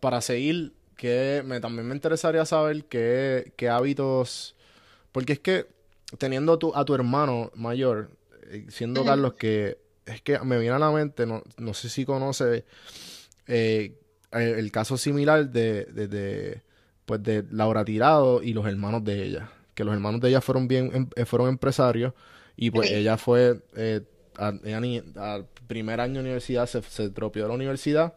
[0.00, 4.56] para seguir, que me, también me interesaría saber qué, qué hábitos,
[5.12, 5.66] porque es que
[6.18, 8.10] teniendo a tu, a tu hermano mayor,
[8.50, 12.04] eh, siendo Carlos, que es que me viene a la mente, no, no sé si
[12.04, 12.64] conoce
[13.46, 13.94] eh,
[14.32, 16.62] el caso similar de, de, de,
[17.06, 20.68] pues de Laura Tirado y los hermanos de ella, que los hermanos de ella fueron
[20.68, 22.12] bien, em, fueron empresarios
[22.60, 24.00] y pues ella fue, eh,
[24.36, 28.14] al primer año de universidad, se, se tropió de la universidad,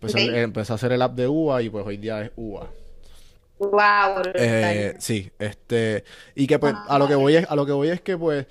[0.00, 2.66] pues empezó a hacer el app de UA y pues hoy día es UA.
[3.58, 4.22] Wow.
[4.34, 6.04] Eh, sí, este,
[6.34, 8.46] y que pues a lo que voy es, a lo que voy es que pues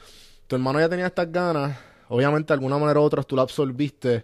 [0.46, 4.24] tu hermano ya tenía estas ganas, obviamente de alguna manera u otra tú la absorbiste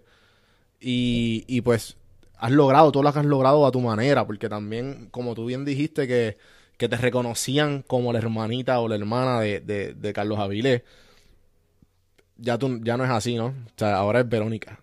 [0.79, 1.97] y, y pues
[2.37, 5.65] has logrado todo lo que has logrado a tu manera, porque también, como tú bien
[5.65, 6.37] dijiste, que
[6.83, 10.81] que te reconocían como la hermanita o la hermana de, de, Carlos Avilés,
[12.35, 13.45] ya, tú, ya no es así, ¿no?
[13.45, 14.81] O sea, ahora es Verónica.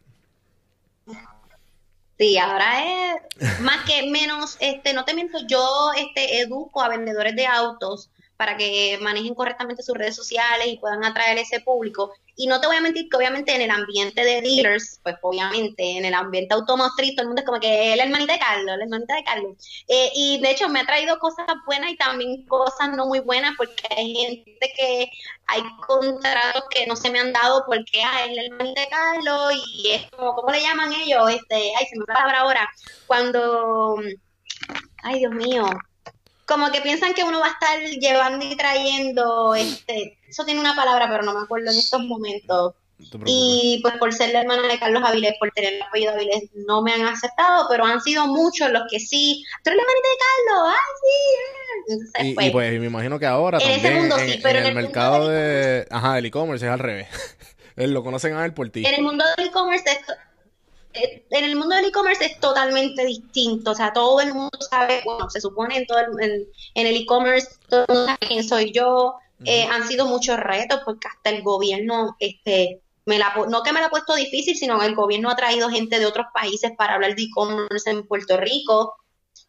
[2.19, 7.37] Sí, ahora es más que menos, este, no te miento, yo este, educo a vendedores
[7.37, 8.09] de autos
[8.39, 12.15] para que manejen correctamente sus redes sociales y puedan atraer ese público.
[12.41, 15.99] Y no te voy a mentir que obviamente en el ambiente de dealers, pues obviamente
[15.99, 18.85] en el ambiente automotriz, todo el mundo es como que la hermanita de Carlos, la
[18.85, 19.85] hermanita de Carlos.
[19.87, 23.53] Eh, y de hecho me ha traído cosas buenas y también cosas no muy buenas
[23.59, 25.11] porque hay gente que
[25.49, 29.53] hay contratos que no se me han dado porque ah, es la hermanita de Carlos
[29.75, 31.29] y es como, ¿cómo le llaman ellos?
[31.29, 32.71] Este, ay, se me va la ahora.
[33.07, 33.97] Cuando,
[35.03, 35.69] ay Dios mío,
[36.51, 40.75] como que piensan que uno va a estar llevando y trayendo, este, eso tiene una
[40.75, 42.75] palabra, pero no me acuerdo en estos momentos.
[43.25, 46.83] y pues por ser la hermana de Carlos Avilés, por tener el apellido Avilés, no
[46.83, 49.45] me han aceptado, pero han sido muchos los que sí.
[49.63, 50.75] ¿Tú eres la hermanita de Carlos?
[50.77, 51.93] ¡Ay, sí!
[51.93, 54.75] Entonces, y, pues, pues me imagino que ahora en también mundo, sí, pero en, el,
[54.75, 55.87] mercado de...
[55.89, 57.09] Ajá, el e-commerce es al revés.
[57.77, 58.85] lo conocen a él por ti.
[58.85, 60.01] En el mundo del e-commerce eh,
[60.93, 65.31] en el mundo del e-commerce es totalmente distinto, o sea, todo el mundo sabe, bueno,
[65.31, 69.15] se supone en todo el, en, el e-commerce, todo el mundo sabe quién soy yo,
[69.45, 73.81] eh, han sido muchos retos porque hasta el gobierno, este, me la, no que me
[73.81, 77.15] la ha puesto difícil, sino el gobierno ha traído gente de otros países para hablar
[77.15, 78.97] de e-commerce en Puerto Rico,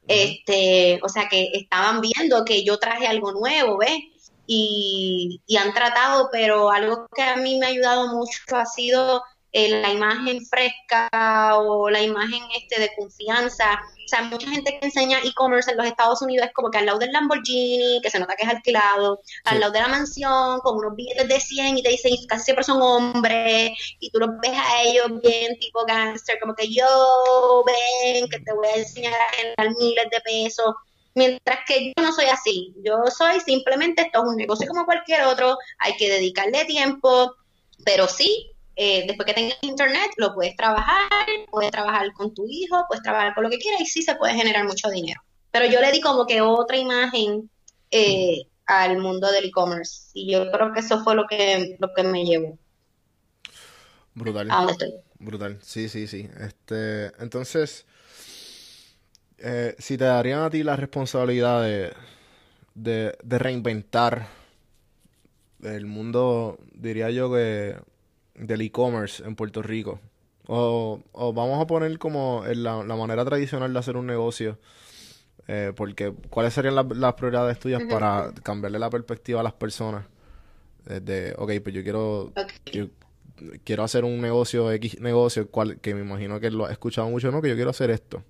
[0.08, 4.00] este, o sea que estaban viendo que yo traje algo nuevo, ¿ves?
[4.48, 9.24] Y, y han tratado, pero algo que a mí me ha ayudado mucho ha sido
[9.54, 11.10] la imagen fresca
[11.58, 13.82] o la imagen este de confianza.
[14.06, 16.86] O sea, mucha gente que enseña e-commerce en los Estados Unidos es como que al
[16.86, 20.78] lado del Lamborghini, que se nota que es alquilado, al lado de la mansión, con
[20.78, 24.58] unos billetes de 100 y te dicen casi siempre son hombres, y tú los ves
[24.58, 29.36] a ellos bien tipo gangster, como que yo, ven, que te voy a enseñar a
[29.36, 30.76] generar miles de pesos.
[31.14, 35.24] Mientras que yo no soy así, yo soy simplemente esto es un negocio como cualquier
[35.24, 37.36] otro, hay que dedicarle tiempo,
[37.84, 38.51] pero sí,
[38.84, 41.08] eh, después que tengas internet, lo puedes trabajar,
[41.52, 44.34] puedes trabajar con tu hijo, puedes trabajar con lo que quieras y sí se puede
[44.34, 45.22] generar mucho dinero.
[45.52, 47.48] Pero yo le di como que otra imagen
[47.92, 52.02] eh, al mundo del e-commerce y yo creo que eso fue lo que, lo que
[52.02, 52.58] me llevó.
[54.16, 54.50] Brutal.
[54.50, 54.94] ¿A dónde estoy?
[55.20, 56.28] Brutal, sí, sí, sí.
[56.40, 57.86] Este, entonces,
[59.38, 61.94] eh, si te darían a ti la responsabilidad de,
[62.74, 64.28] de, de reinventar
[65.62, 67.91] el mundo, diría yo que
[68.42, 70.00] del e-commerce en Puerto Rico?
[70.48, 74.58] O, vamos a poner como la, manera tradicional de hacer un negocio.
[75.48, 80.06] Eh, porque, ¿cuáles serían las prioridades tuyas para cambiarle la perspectiva a las personas?
[80.86, 82.34] De, ok, pues yo quiero,
[83.64, 87.32] quiero hacer un negocio, X negocio, cual, que me imagino que lo has escuchado mucho,
[87.32, 87.42] ¿no?
[87.42, 88.24] Que yo quiero hacer esto.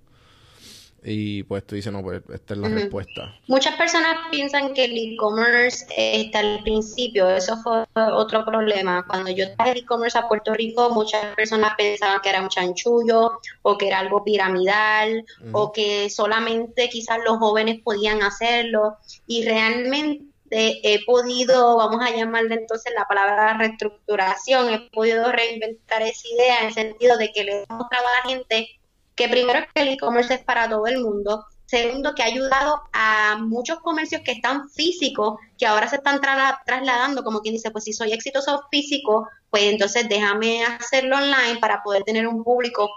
[1.04, 3.34] Y pues tú dices, no, pues esta es la respuesta.
[3.48, 9.04] Muchas personas piensan que el e-commerce está al principio, eso fue otro problema.
[9.08, 13.32] Cuando yo traje el e-commerce a Puerto Rico, muchas personas pensaban que era un chanchullo
[13.62, 18.98] o que era algo piramidal o que solamente quizás los jóvenes podían hacerlo.
[19.26, 26.28] Y realmente he podido, vamos a llamarle entonces la palabra reestructuración, he podido reinventar esa
[26.28, 28.68] idea en el sentido de que le damos a la gente
[29.14, 33.38] que primero que el e-commerce es para todo el mundo, segundo que ha ayudado a
[33.38, 37.92] muchos comercios que están físicos, que ahora se están trasladando, como quien dice, pues si
[37.92, 42.90] soy exitoso físico, pues entonces déjame hacerlo online para poder tener un público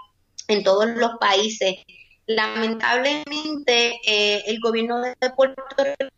[0.48, 1.76] en todos los países.
[2.26, 5.62] Lamentablemente, eh, el gobierno de Puerto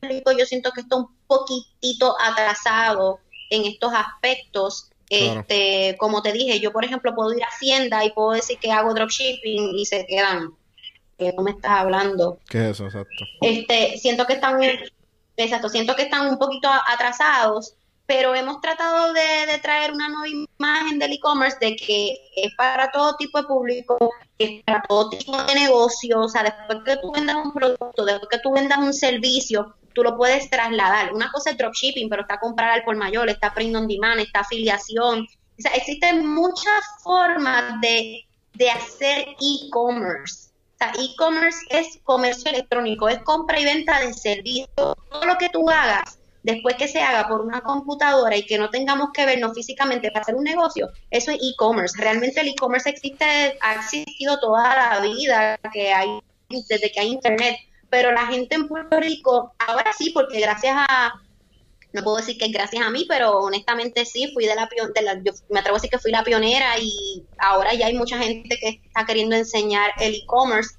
[0.01, 6.61] Rico yo siento que está un poquitito atrasado en estos aspectos este, como te dije,
[6.61, 10.07] yo por ejemplo puedo ir a Hacienda y puedo decir que hago dropshipping y se
[10.07, 10.51] quedan.
[11.19, 12.39] Que no me estás hablando.
[12.49, 12.87] ¿Qué es eso?
[12.87, 13.25] Exacto.
[13.41, 14.61] Este, siento que están,
[15.37, 17.75] exacto, siento que están un poquito atrasados,
[18.09, 23.15] pero hemos tratado de, traer una nueva imagen del e-commerce de que es para todo
[23.17, 23.99] tipo de público,
[24.39, 28.31] es para todo tipo de negocio, o sea, después que tú vendas un producto, después
[28.31, 31.13] que tú vendas un servicio, tú lo puedes trasladar.
[31.13, 34.41] Una cosa es dropshipping, pero está comprar al por mayor, está print on demand, está
[34.41, 35.27] afiliación.
[35.59, 40.49] O sea, existen muchas formas de, de hacer e-commerce.
[40.49, 44.69] O sea, e-commerce es comercio electrónico, es compra y venta de servicios.
[44.77, 48.71] Todo lo que tú hagas, después que se haga por una computadora y que no
[48.71, 52.01] tengamos que vernos físicamente para hacer un negocio, eso es e-commerce.
[52.01, 57.57] Realmente el e-commerce existe, ha existido toda la vida que hay, desde que hay internet
[57.91, 61.21] pero la gente en Puerto Rico, ahora sí, porque gracias a,
[61.93, 65.15] no puedo decir que gracias a mí, pero honestamente sí, fui de la, de la
[65.23, 68.59] yo me atrevo a decir que fui la pionera y ahora ya hay mucha gente
[68.61, 70.77] que está queriendo enseñar el e-commerce,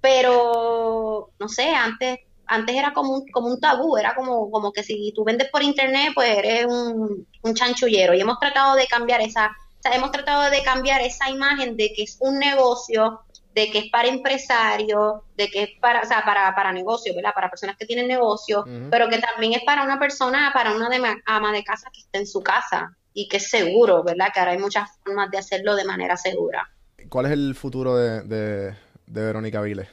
[0.00, 2.20] pero no sé, antes
[2.50, 5.62] antes era como un, como un tabú, era como, como que si tú vendes por
[5.62, 8.12] internet, pues eres un, un chanchullero.
[8.12, 11.92] Y hemos tratado de cambiar esa, o sea, hemos tratado de cambiar esa imagen de
[11.94, 13.20] que es un negocio
[13.54, 17.32] de que es para empresarios, de que es para, o sea, para, para negocios, ¿verdad?
[17.34, 20.88] Para personas que tienen negocio, pero que también es para una persona, para una
[21.26, 24.28] ama de casa que esté en su casa y que es seguro, ¿verdad?
[24.32, 26.70] Que ahora hay muchas formas de hacerlo de manera segura.
[27.08, 29.88] ¿Cuál es el futuro de, de, Verónica Viles?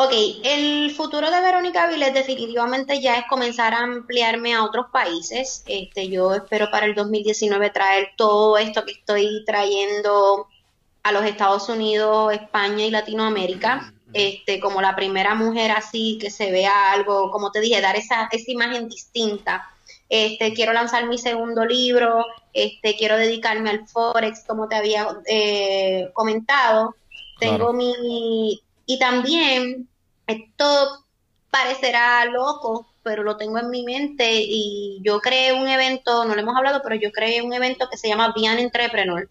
[0.00, 0.12] Ok,
[0.44, 5.64] el futuro de Verónica Viles definitivamente ya es comenzar a ampliarme a otros países.
[5.66, 10.46] Este, yo espero para el 2019 traer todo esto que estoy trayendo
[11.02, 16.52] a los Estados Unidos, España y Latinoamérica, este, como la primera mujer así que se
[16.52, 19.68] vea algo, como te dije, dar esa, esa imagen distinta.
[20.08, 26.08] Este, quiero lanzar mi segundo libro, este, quiero dedicarme al Forex, como te había eh,
[26.14, 26.94] comentado.
[27.40, 28.62] Tengo mi...
[28.88, 29.88] Y también,
[30.26, 31.04] esto
[31.50, 36.40] parecerá loco, pero lo tengo en mi mente y yo creé un evento, no lo
[36.40, 39.28] hemos hablado, pero yo creé un evento que se llama Bian Entrepreneur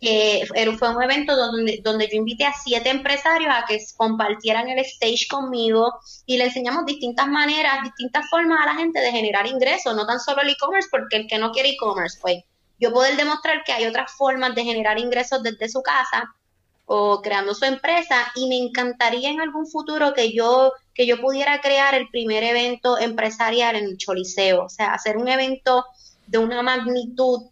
[0.00, 0.46] que
[0.78, 5.26] fue un evento donde, donde yo invité a siete empresarios a que compartieran el stage
[5.28, 10.06] conmigo y le enseñamos distintas maneras, distintas formas a la gente de generar ingresos, no
[10.06, 12.44] tan solo el e-commerce, porque el que no quiere e-commerce, pues
[12.78, 16.30] yo poder demostrar que hay otras formas de generar ingresos desde su casa
[16.86, 21.60] o creando su empresa y me encantaría en algún futuro que yo que yo pudiera
[21.60, 25.84] crear el primer evento empresarial en el Choliseo, o sea, hacer un evento
[26.26, 27.50] de una magnitud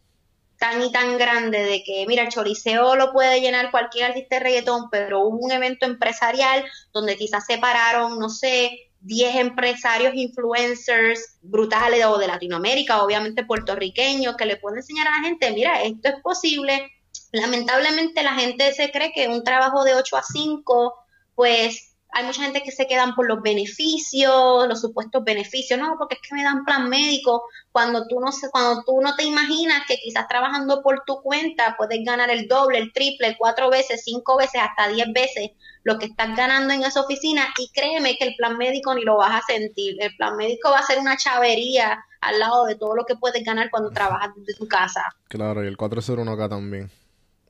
[0.59, 4.45] tan y tan grande de que, mira, el Choliseo lo puede llenar cualquier artista de
[4.45, 8.70] reggaetón, pero hubo un evento empresarial donde quizás se pararon, no sé,
[9.01, 15.28] 10 empresarios influencers brutales o de Latinoamérica, obviamente puertorriqueños, que le pueden enseñar a la
[15.28, 16.91] gente, mira, esto es posible.
[17.32, 20.94] Lamentablemente la gente se cree que un trabajo de 8 a 5,
[21.34, 26.14] pues hay mucha gente que se quedan por los beneficios, los supuestos beneficios, no, porque
[26.14, 27.42] es que me dan plan médico,
[27.72, 31.98] cuando tú no cuando tú no te imaginas que quizás trabajando por tu cuenta puedes
[32.04, 35.50] ganar el doble, el triple, cuatro veces, cinco veces, hasta diez veces
[35.82, 39.16] lo que estás ganando en esa oficina y créeme que el plan médico ni lo
[39.16, 42.94] vas a sentir, el plan médico va a ser una chavería al lado de todo
[42.94, 45.02] lo que puedes ganar cuando trabajas desde tu casa.
[45.28, 46.90] Claro, y el 401 acá también.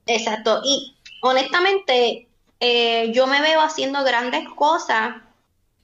[0.05, 2.27] Exacto, y honestamente
[2.59, 5.15] eh, yo me veo haciendo grandes cosas.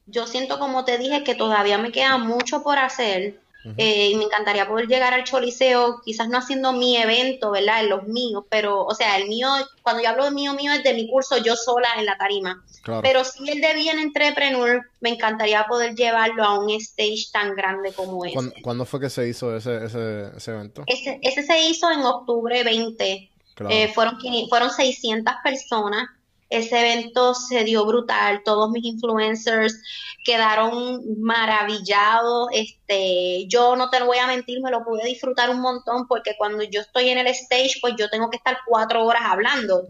[0.05, 3.39] Yo siento, como te dije, que todavía me queda mucho por hacer.
[3.77, 7.81] Eh, y me encantaría poder llegar al Choliseo, quizás no haciendo mi evento, ¿verdad?
[7.81, 9.49] En los míos, pero, o sea, el mío,
[9.83, 12.63] cuando yo hablo de mío, mío es de mi curso yo sola en la tarima.
[13.03, 17.93] Pero si el de Bien Entrepreneur, me encantaría poder llevarlo a un stage tan grande
[17.93, 18.51] como ese.
[18.63, 20.83] ¿Cuándo, fue que se hizo ese, ese, ese evento?
[20.87, 23.30] Ese, ese, se hizo en octubre 20.
[23.69, 24.17] Eh, fueron,
[24.49, 26.09] fueron 600 personas.
[26.49, 29.81] Ese evento se dio brutal, todos mis influencers
[30.25, 32.49] quedaron maravillados.
[32.51, 36.35] Este, yo no te lo voy a mentir, me lo pude disfrutar un montón porque
[36.37, 39.87] cuando yo estoy en el stage, pues yo tengo que estar cuatro horas hablando.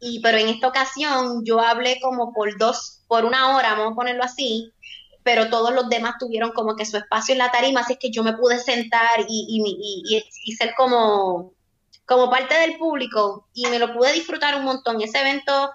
[0.00, 3.96] Y pero en esta ocasión yo hablé como por dos, por una hora, vamos a
[3.96, 4.72] ponerlo así,
[5.22, 8.10] pero todos los demás tuvieron como que su espacio en la tarima, así es que
[8.10, 11.52] yo me pude sentar y, y, y, y ser como
[12.08, 15.00] como parte del público y me lo pude disfrutar un montón.
[15.02, 15.70] Ese evento,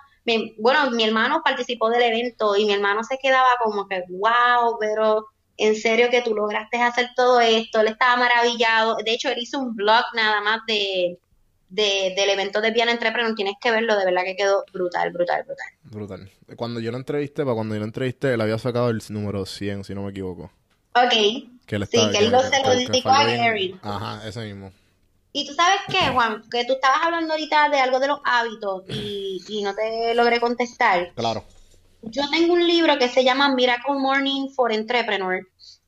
[0.58, 5.28] bueno, mi hermano participó del evento y mi hermano se quedaba como que, wow, pero
[5.58, 8.98] en serio que tú lograste hacer todo esto, él estaba maravillado.
[9.06, 11.20] De hecho, él hizo un blog nada más de,
[11.70, 15.68] del evento de Viana Entrepreneur, tienes que verlo, de verdad que quedó brutal, brutal, brutal.
[15.84, 16.32] Brutal.
[16.56, 19.84] Cuando yo lo entrevisté, para cuando yo lo entrevisté, él había sacado el número 100,
[19.84, 20.52] si no me equivoco.
[20.96, 21.14] Ok.
[21.14, 23.80] sí, que él lo se lo dedicó a Gary.
[23.84, 24.72] Ajá, ese mismo.
[25.36, 28.84] Y tú sabes qué, Juan, que tú estabas hablando ahorita de algo de los hábitos
[28.88, 31.12] y, no te logré contestar.
[31.16, 31.44] Claro.
[32.04, 35.42] Yo tengo un libro que se llama Miracle Morning for Entrepreneur.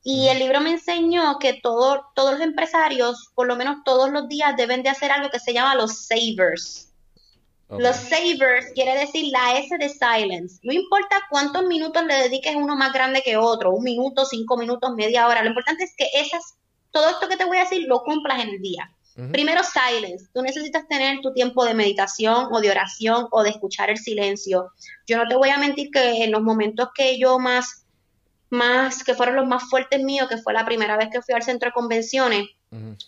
[0.04, 4.58] Y el libro me enseñó que todos los empresarios, por lo menos todos los días,
[4.58, 6.92] deben de hacer algo que se llama los savers.
[7.70, 10.60] Los savers quiere decir la S de silence.
[10.64, 14.94] No importa cuántos minutos le dediques uno más grande que otro, un minuto, cinco minutos,
[14.96, 15.42] media hora.
[15.44, 16.56] Lo importante es que esas,
[16.92, 18.95] todo esto que te voy a decir lo cumplas en el día.
[19.32, 20.28] Primero, silence.
[20.34, 24.72] Tú necesitas tener tu tiempo de meditación o de oración o de escuchar el silencio.
[25.08, 27.86] Yo no te voy a mentir que en los momentos que yo más,
[28.50, 31.44] más, que fueron los más fuertes míos, que fue la primera vez que fui al
[31.44, 32.46] centro de convenciones,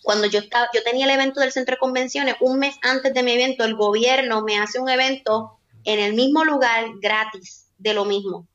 [0.02, 3.22] cuando yo estaba, yo tenía el evento del centro de convenciones, un mes antes de
[3.22, 8.06] mi evento, el gobierno me hace un evento en el mismo lugar gratis de lo
[8.06, 8.46] mismo.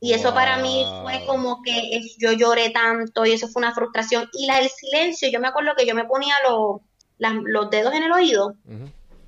[0.00, 4.28] Y eso para mí fue como que yo lloré tanto y eso fue una frustración.
[4.32, 6.34] Y la, el silencio, yo me acuerdo que yo me ponía
[7.18, 8.54] los dedos en el oído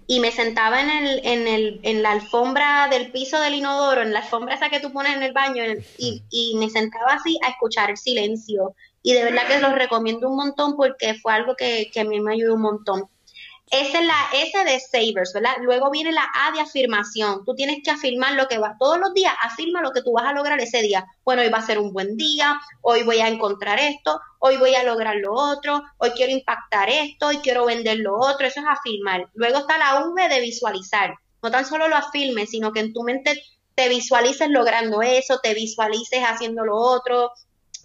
[0.06, 4.12] y me sentaba en, el, en, el, en la alfombra del piso del inodoro, en
[4.12, 5.62] la alfombra esa que tú pones en el baño,
[5.98, 8.74] y, y me sentaba así a escuchar el silencio.
[9.02, 12.20] Y de verdad que los recomiendo un montón porque fue algo que, que a mí
[12.20, 13.08] me ayudó un montón.
[13.72, 15.56] Esa es la S de Savers, ¿verdad?
[15.62, 17.42] Luego viene la A de afirmación.
[17.46, 20.26] Tú tienes que afirmar lo que vas todos los días, afirma lo que tú vas
[20.26, 21.06] a lograr ese día.
[21.24, 24.74] Bueno, hoy va a ser un buen día, hoy voy a encontrar esto, hoy voy
[24.74, 28.46] a lograr lo otro, hoy quiero impactar esto, hoy quiero vender lo otro.
[28.46, 29.30] Eso es afirmar.
[29.32, 31.14] Luego está la V de visualizar.
[31.42, 33.42] No tan solo lo afirmes, sino que en tu mente
[33.74, 37.30] te visualices logrando eso, te visualices haciendo lo otro,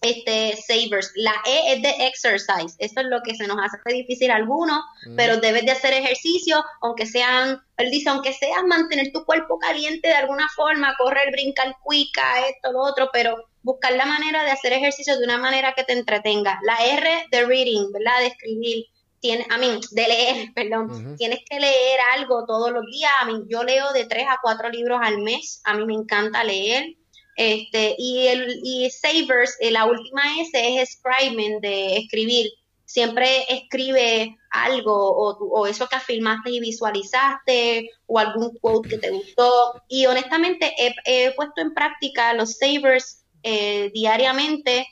[0.01, 1.11] este savers.
[1.15, 2.75] La E es de exercise.
[2.79, 5.15] Eso es lo que se nos hace difícil a algunos, mm.
[5.15, 10.07] pero debes de hacer ejercicio, aunque sean, él dice, aunque sea mantener tu cuerpo caliente
[10.07, 14.73] de alguna forma, correr, brincar, cuica, esto, lo otro, pero buscar la manera de hacer
[14.73, 16.59] ejercicio de una manera que te entretenga.
[16.63, 18.19] La R de reading, ¿verdad?
[18.19, 18.85] De escribir.
[19.19, 23.11] Tiene, a mí, de leer, perdón, tienes que leer algo todos los días.
[23.19, 25.59] A mí, yo leo de tres a cuatro libros al mes.
[25.63, 26.95] A mí me encanta leer
[27.37, 32.47] este, y, el, y Savers, eh, la última S es scribing, de escribir.
[32.83, 39.83] siempre escribe algo o, eso que afirmaste y visualizaste o algún quote que te gustó.
[39.87, 40.73] Y honestamente
[41.05, 44.87] he, puesto en práctica los savers eh, diariamente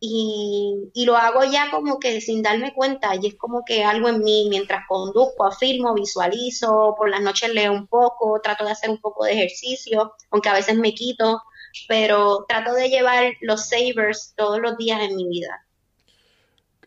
[0.00, 4.22] y, lo hago ya como que sin darme cuenta y es como que algo en
[4.22, 9.00] mí mientras conduzco, afirmo, visualizo, por las noches leo un poco, trato de hacer un
[9.00, 11.42] poco de ejercicio, aunque a veces me quito,
[11.86, 15.64] pero trato de llevar los savers todos los días en mi vida.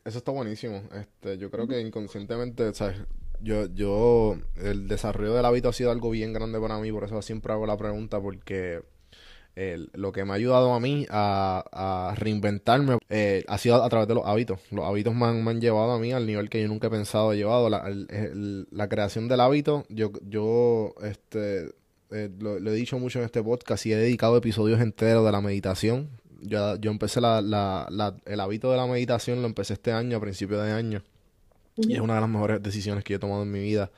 [0.03, 0.83] Eso está buenísimo.
[0.93, 2.97] Este, yo creo que inconscientemente, ¿sabes?
[3.39, 7.21] Yo, yo, el desarrollo del hábito ha sido algo bien grande para mí, por eso
[7.21, 8.81] siempre hago la pregunta, porque
[9.93, 14.15] lo que me ha ayudado a mí a, reinventarme eh, ha sido a través de
[14.15, 14.59] los hábitos.
[14.71, 17.69] Los hábitos me han, llevado a mí al nivel que yo nunca he pensado llevado.
[17.69, 21.71] La, creación del hábito, yo, yo este,
[22.11, 25.41] eh, lo, he dicho mucho en este podcast y he dedicado episodios enteros de la
[25.41, 26.09] meditación.
[26.41, 30.21] Yo, yo empecé la, la, el hábito de la meditación, lo empecé este año, a
[30.21, 31.03] principios de año.
[31.77, 33.91] Y es una de las mejores decisiones que he tomado en mi vida.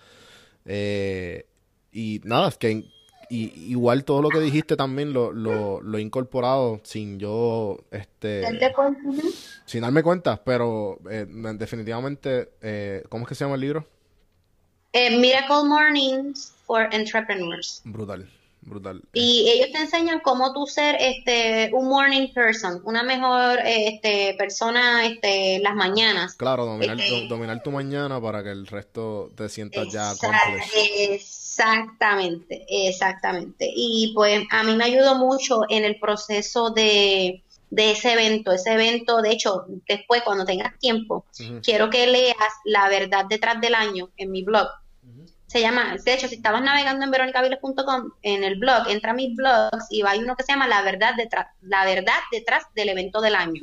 [0.65, 1.45] Eh,
[1.91, 2.85] y nada, es que
[3.29, 8.43] y igual todo lo que dijiste también lo, lo, lo he incorporado sin yo este
[9.65, 13.87] sin darme cuenta pero eh, definitivamente eh, ¿cómo es que se llama el libro?
[14.91, 18.29] Eh, Miracle Mornings for Entrepreneurs brutal
[18.61, 24.35] brutal y ellos te enseñan cómo tú ser este un morning person una mejor este
[24.37, 29.49] persona este las mañanas claro dominar, este dominar tu mañana para que el resto te
[29.49, 31.21] sientas ya accomplished
[31.53, 33.71] Exactamente, exactamente.
[33.75, 38.51] Y pues a mí me ayudó mucho en el proceso de, ese evento.
[38.51, 41.25] Ese evento, de hecho, después cuando tengas tiempo,
[41.61, 42.35] quiero que leas
[42.65, 44.67] La verdad detrás del año en mi blog.
[45.53, 49.35] Se llama, de hecho, si estabas navegando en veronicaviles.com, en el blog, entra a mis
[49.35, 52.89] blogs y va hay uno que se llama La verdad detrás, la verdad detrás del
[52.89, 53.61] evento del año.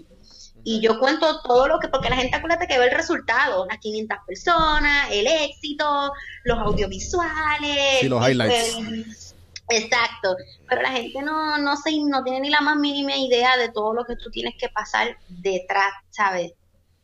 [0.63, 3.79] Y yo cuento todo lo que, porque la gente acuérdate que ve el resultado, las
[3.79, 6.13] 500 personas, el éxito,
[6.45, 7.99] los audiovisuales.
[7.99, 9.35] Sí, los highlights.
[9.69, 10.37] exacto.
[10.69, 13.95] Pero la gente no, no, se, no tiene ni la más mínima idea de todo
[13.95, 16.53] lo que tú tienes que pasar detrás, ¿sabes?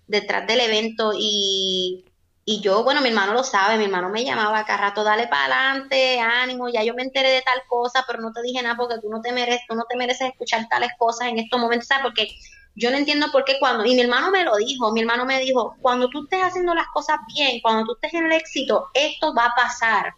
[0.06, 1.10] Detrás del evento.
[1.18, 2.04] Y,
[2.48, 5.46] y yo, bueno, mi hermano lo sabe, mi hermano me llamaba acá rato, dale para
[5.46, 9.00] adelante, ánimo, ya yo me enteré de tal cosa, pero no te dije nada porque
[9.02, 12.04] tú no te mereces, tú no te mereces escuchar tales cosas en estos momentos, ¿sabes?
[12.04, 12.28] Porque
[12.76, 15.40] yo no entiendo por qué cuando, y mi hermano me lo dijo, mi hermano me
[15.40, 19.34] dijo, cuando tú estés haciendo las cosas bien, cuando tú estés en el éxito, esto
[19.34, 20.14] va a pasar.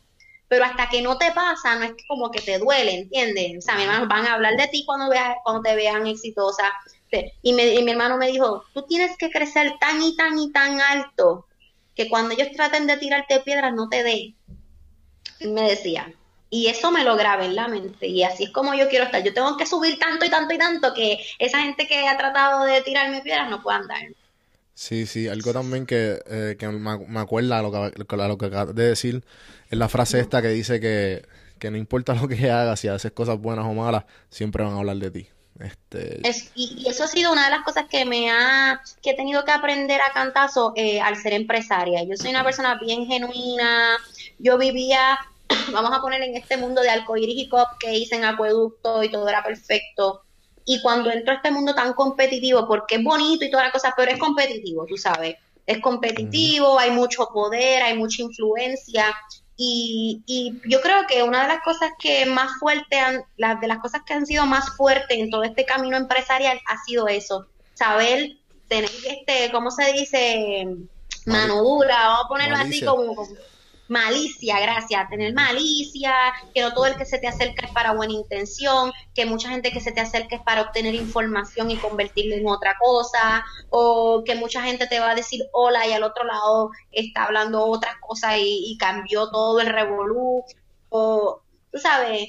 [0.48, 3.56] Pero hasta que no te pasa, no es como que te duele, ¿entiendes?
[3.58, 6.74] O sea, mi hermano van a hablar de ti cuando, veas, cuando te vean exitosa.
[7.42, 10.52] Y, me, y mi hermano me dijo, tú tienes que crecer tan y tan y
[10.52, 11.47] tan alto
[11.98, 14.36] que cuando ellos traten de tirarte piedras no te den.
[15.52, 16.14] me decía,
[16.48, 19.24] y eso me lo grabé en la mente y así es como yo quiero estar.
[19.24, 22.64] Yo tengo que subir tanto y tanto y tanto que esa gente que ha tratado
[22.64, 23.98] de tirarme piedras no pueda andar.
[24.74, 28.46] Sí, sí, algo también que, eh, que me, acuerda a lo que, a lo que
[28.46, 29.24] acabas de decir
[29.68, 31.26] es la frase esta que dice que,
[31.58, 34.78] que no importa lo que hagas, si haces cosas buenas o malas, siempre van a
[34.78, 35.28] hablar de ti.
[35.60, 36.20] Este...
[36.54, 39.50] y, eso ha sido una de las cosas que me ha, que he tenido que
[39.50, 42.02] aprender a cantazo eh, al ser empresaria.
[42.04, 43.96] Yo soy una persona bien genuina,
[44.38, 45.18] yo vivía
[45.72, 49.42] vamos a poner en este mundo de arcoíris y cupcakes en acueducto y todo era
[49.42, 50.22] perfecto.
[50.64, 53.94] Y cuando entro a este mundo tan competitivo, porque es bonito y toda la cosa,
[53.96, 55.36] pero es competitivo, tú sabes.
[55.66, 59.14] Es competitivo, hay mucho poder, hay mucha influencia.
[59.60, 63.66] Y, y, yo creo que una de las cosas que más fuerte, han, las de
[63.66, 67.48] las cosas que han sido más fuertes en todo este camino empresarial ha sido eso,
[67.74, 68.36] saber
[68.68, 70.68] tener este, ¿cómo se dice?
[71.26, 73.26] Mano dura, vamos a ponerlo así como
[73.88, 76.12] malicia, gracias, tener malicia,
[76.54, 79.72] que no todo el que se te acerca es para buena intención, que mucha gente
[79.72, 84.34] que se te acerca es para obtener información y convertirlo en otra cosa, o que
[84.34, 88.36] mucha gente te va a decir hola y al otro lado está hablando otras cosas
[88.38, 90.44] y, cambió todo el revolú,
[90.90, 92.28] o tú sabes,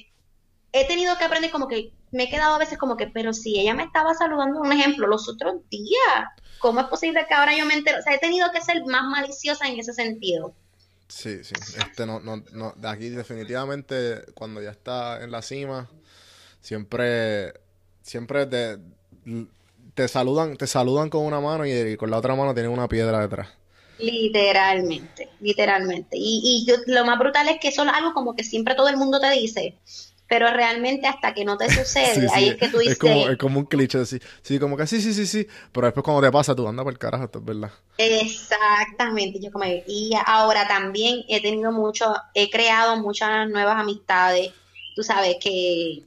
[0.72, 3.60] he tenido que aprender como que me he quedado a veces como que, pero si
[3.60, 6.26] ella me estaba saludando, un ejemplo, los otros días,
[6.60, 7.99] ¿cómo es posible que ahora yo me entero?
[7.99, 10.55] O sea, he tenido que ser más maliciosa en ese sentido.
[11.10, 11.55] Sí, sí.
[11.78, 15.89] Este no, no, no, de aquí definitivamente cuando ya está en la cima,
[16.62, 17.53] siempre,
[18.03, 18.78] siempre te,
[19.95, 23.20] te saludan, te saludan con una mano y, con la otra mano tienen una piedra
[23.22, 23.49] detrás.
[23.97, 26.16] Literalmente, literalmente.
[26.16, 28.88] Y, y yo, lo más brutal es que eso es algo como que siempre todo
[28.88, 29.78] el mundo te dice
[30.30, 32.93] pero realmente hasta que no te sucede, ahí es que tú dices...
[32.93, 35.88] Es como, es como un cliché, sí, sí, como que sí, sí, sí, sí, pero
[35.88, 37.71] después cuando te pasa tú andas por el carajo, esto es verdad.
[37.97, 39.65] Exactamente, yo como...
[39.65, 44.51] Y ahora también he tenido mucho, he creado muchas nuevas amistades,
[44.95, 46.03] tú sabes que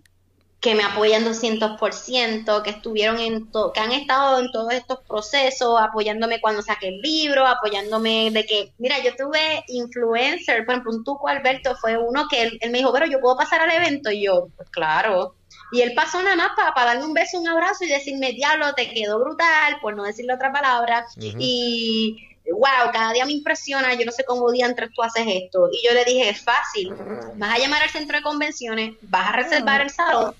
[0.62, 6.40] que me apoyan 200%, que estuvieron en que han estado en todos estos procesos, apoyándome
[6.40, 11.26] cuando saqué el libro, apoyándome de que, mira, yo tuve influencer, por ejemplo, un Tuco
[11.26, 14.50] Alberto fue uno que él, me dijo, pero yo puedo pasar al evento, y yo,
[14.56, 15.34] pues claro.
[15.72, 18.88] Y él pasó nada más para, darme un beso, un abrazo y decirme, diablo, te
[18.88, 21.06] quedó brutal, por no decirle otra palabra.
[21.18, 25.68] Y wow, cada día me impresiona, yo no sé cómo día entre tú haces esto.
[25.72, 26.94] Y yo le dije, es fácil,
[27.34, 30.36] vas a llamar al centro de convenciones, vas a reservar el salón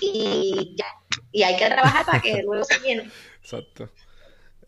[0.00, 0.86] y ya.
[1.32, 3.10] Y hay que trabajar para que luego se llene.
[3.40, 3.90] Exacto.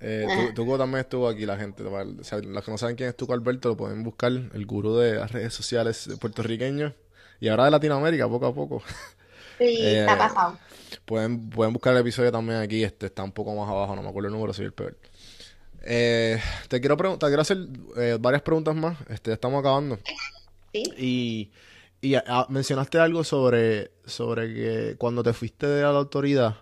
[0.01, 1.83] Eh, Tuco también estuvo aquí, la gente.
[1.83, 4.97] O sea, los que no saben quién es Tuco Alberto lo pueden buscar, el gurú
[4.97, 6.95] de las redes sociales puertorriqueños
[7.41, 8.83] y ahora de Latinoamérica, poco a poco.
[9.59, 10.59] Sí, eh, está pasado.
[11.05, 14.09] Pueden, pueden buscar el episodio también aquí, este está un poco más abajo, no me
[14.09, 14.97] acuerdo el número, soy el peor.
[15.83, 17.59] Eh, te quiero preguntar, quiero hacer
[17.97, 18.99] eh, varias preguntas más.
[19.09, 19.99] Este, estamos acabando.
[20.73, 20.83] Sí.
[20.99, 21.51] Y
[22.03, 22.15] y
[22.49, 26.57] mencionaste algo sobre, sobre que cuando te fuiste de la autoridad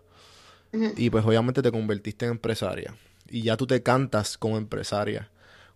[0.96, 2.94] y pues obviamente te convertiste en empresaria
[3.30, 5.30] y ya tú te cantas como empresaria.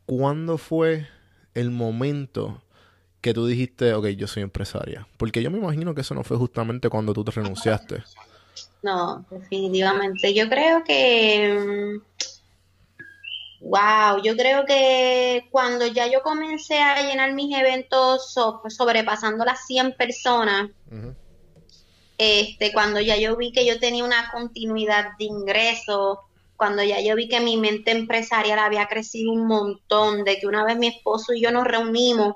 [0.07, 1.07] ¿Cuándo fue
[1.55, 2.63] el momento
[3.21, 5.07] que tú dijiste, ok, yo soy empresaria?
[5.17, 8.03] Porque yo me imagino que eso no fue justamente cuando tú te renunciaste.
[8.83, 10.35] No, definitivamente.
[10.35, 12.23] Yo creo que mm,
[13.65, 18.35] Wow, yo creo que cuando ya yo comencé a llenar mis eventos
[18.69, 20.71] sobrepasando las 100 personas,
[22.19, 26.19] este, cuando ya yo vi que yo tenía una continuidad de ingresos,
[26.57, 30.65] cuando ya yo vi que mi mente empresarial había crecido un montón, de que una
[30.65, 32.35] vez mi esposo y yo nos reunimos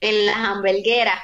[0.00, 1.20] en las hamburgueras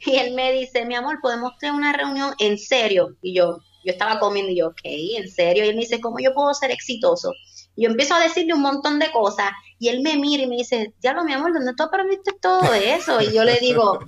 [0.00, 3.16] y él me dice, mi amor, podemos tener una reunión en serio.
[3.22, 5.64] Y yo, yo estaba comiendo y yo, ok, en serio.
[5.64, 7.32] Y él me dice, ¿cómo yo puedo ser exitoso?
[7.80, 10.94] Yo empiezo a decirle un montón de cosas y él me mira y me dice,
[11.00, 13.20] ya lo mi amor, ¿dónde tú aprendiste todo eso?
[13.20, 14.00] Y yo le digo,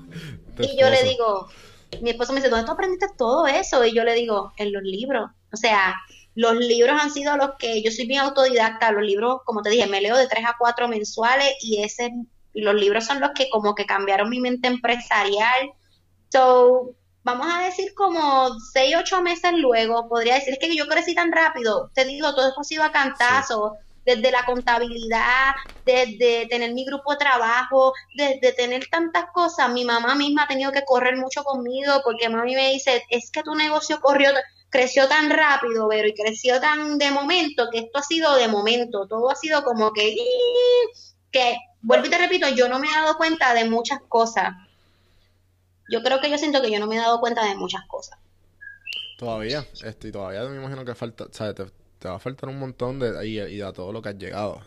[0.58, 1.48] y yo le digo,
[2.02, 3.84] mi esposo me dice, ¿dónde tú aprendiste todo eso?
[3.84, 5.30] Y yo le digo, en los libros.
[5.52, 5.94] O sea,
[6.34, 9.86] los libros han sido los que, yo soy bien autodidacta, los libros, como te dije,
[9.86, 12.10] me leo de tres a cuatro mensuales y ese,
[12.54, 15.70] los libros son los que como que cambiaron mi mente empresarial.
[16.32, 16.96] So,
[17.30, 21.30] vamos a decir como seis, ocho meses luego, podría decir, es que yo crecí tan
[21.30, 25.54] rápido, te digo, todo esto ha sido a cantazo, desde la contabilidad,
[25.84, 30.72] desde tener mi grupo de trabajo, desde tener tantas cosas, mi mamá misma ha tenido
[30.72, 34.30] que correr mucho conmigo, porque mami me dice, es que tu negocio corrió,
[34.68, 39.06] creció tan rápido, pero y creció tan de momento, que esto ha sido de momento,
[39.06, 40.16] todo ha sido como que,
[41.30, 44.50] que, vuelvo y te repito, yo no me he dado cuenta de muchas cosas
[45.90, 48.18] yo creo que yo siento que yo no me he dado cuenta de muchas cosas.
[49.18, 51.56] Todavía, este, y todavía me imagino que falta, ¿sabes?
[51.98, 54.62] Te, va a faltar un montón de y, y a todo lo que has llegado.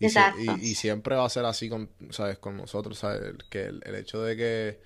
[0.00, 0.40] Y, Exacto.
[0.60, 2.38] y, siempre va a ser así con, ¿sabes?
[2.38, 3.34] con nosotros, ¿sabes?
[3.50, 4.80] Que el, hecho de que,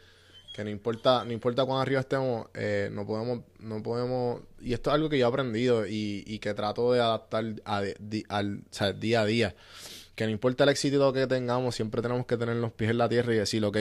[0.54, 4.90] que, no importa, no importa cuán arriba estemos, eh, no podemos, no podemos, y esto
[4.90, 7.82] es algo que yo he aprendido y, y que trato de adaptar a,
[8.28, 9.00] al, ¿sabes?
[9.00, 9.54] día a día.
[10.14, 13.08] Que no importa el éxito que tengamos, siempre tenemos que tener los pies en la
[13.08, 13.78] tierra y decir, ok,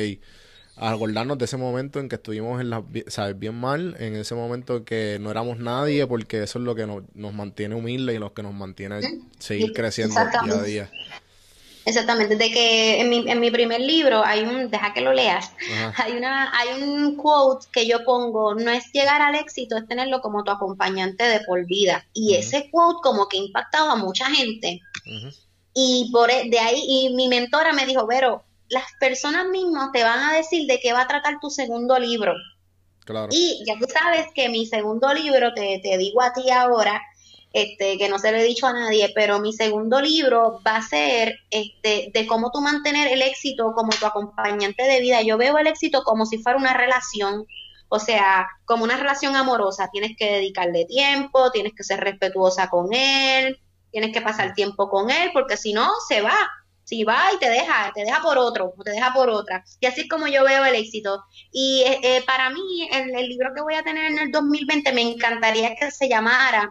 [0.76, 3.38] acordarnos de ese momento en que estuvimos en la, ¿sabes?
[3.38, 7.34] bien mal, en ese momento que no éramos nadie, porque eso es lo que nos,
[7.34, 9.00] mantiene humildes y lo que nos mantiene
[9.40, 10.92] seguir creciendo día a día.
[11.84, 15.52] Exactamente, de que en mi, en mi primer libro hay un, deja que lo leas,
[15.96, 20.22] hay una, hay un quote que yo pongo, no es llegar al éxito, es tenerlo
[20.22, 22.06] como tu acompañante de por vida.
[22.14, 24.80] Y ese quote como que ha impactado a mucha gente.
[25.74, 30.04] Y por e, de ahí, y mi mentora me dijo, Vero, las personas mismas te
[30.04, 32.34] van a decir de qué va a tratar tu segundo libro.
[33.06, 33.28] Claro.
[33.32, 37.02] Y ya tú sabes que mi segundo libro, te, te digo a ti ahora,
[37.54, 40.82] este, que no se lo he dicho a nadie, pero mi segundo libro va a
[40.82, 45.22] ser este, de cómo tú mantener el éxito como tu acompañante de vida.
[45.22, 47.46] Yo veo el éxito como si fuera una relación,
[47.90, 49.90] o sea, como una relación amorosa.
[49.92, 53.60] Tienes que dedicarle tiempo, tienes que ser respetuosa con él,
[53.92, 56.38] tienes que pasar tiempo con él, porque si no, se va
[56.84, 59.64] si va y te deja, te deja por otro, o te deja por otra.
[59.80, 61.24] Y así es como yo veo el éxito.
[61.52, 64.92] Y eh, eh, para mí, el, el, libro que voy a tener en el 2020
[64.94, 66.70] me encantaría que se llamara,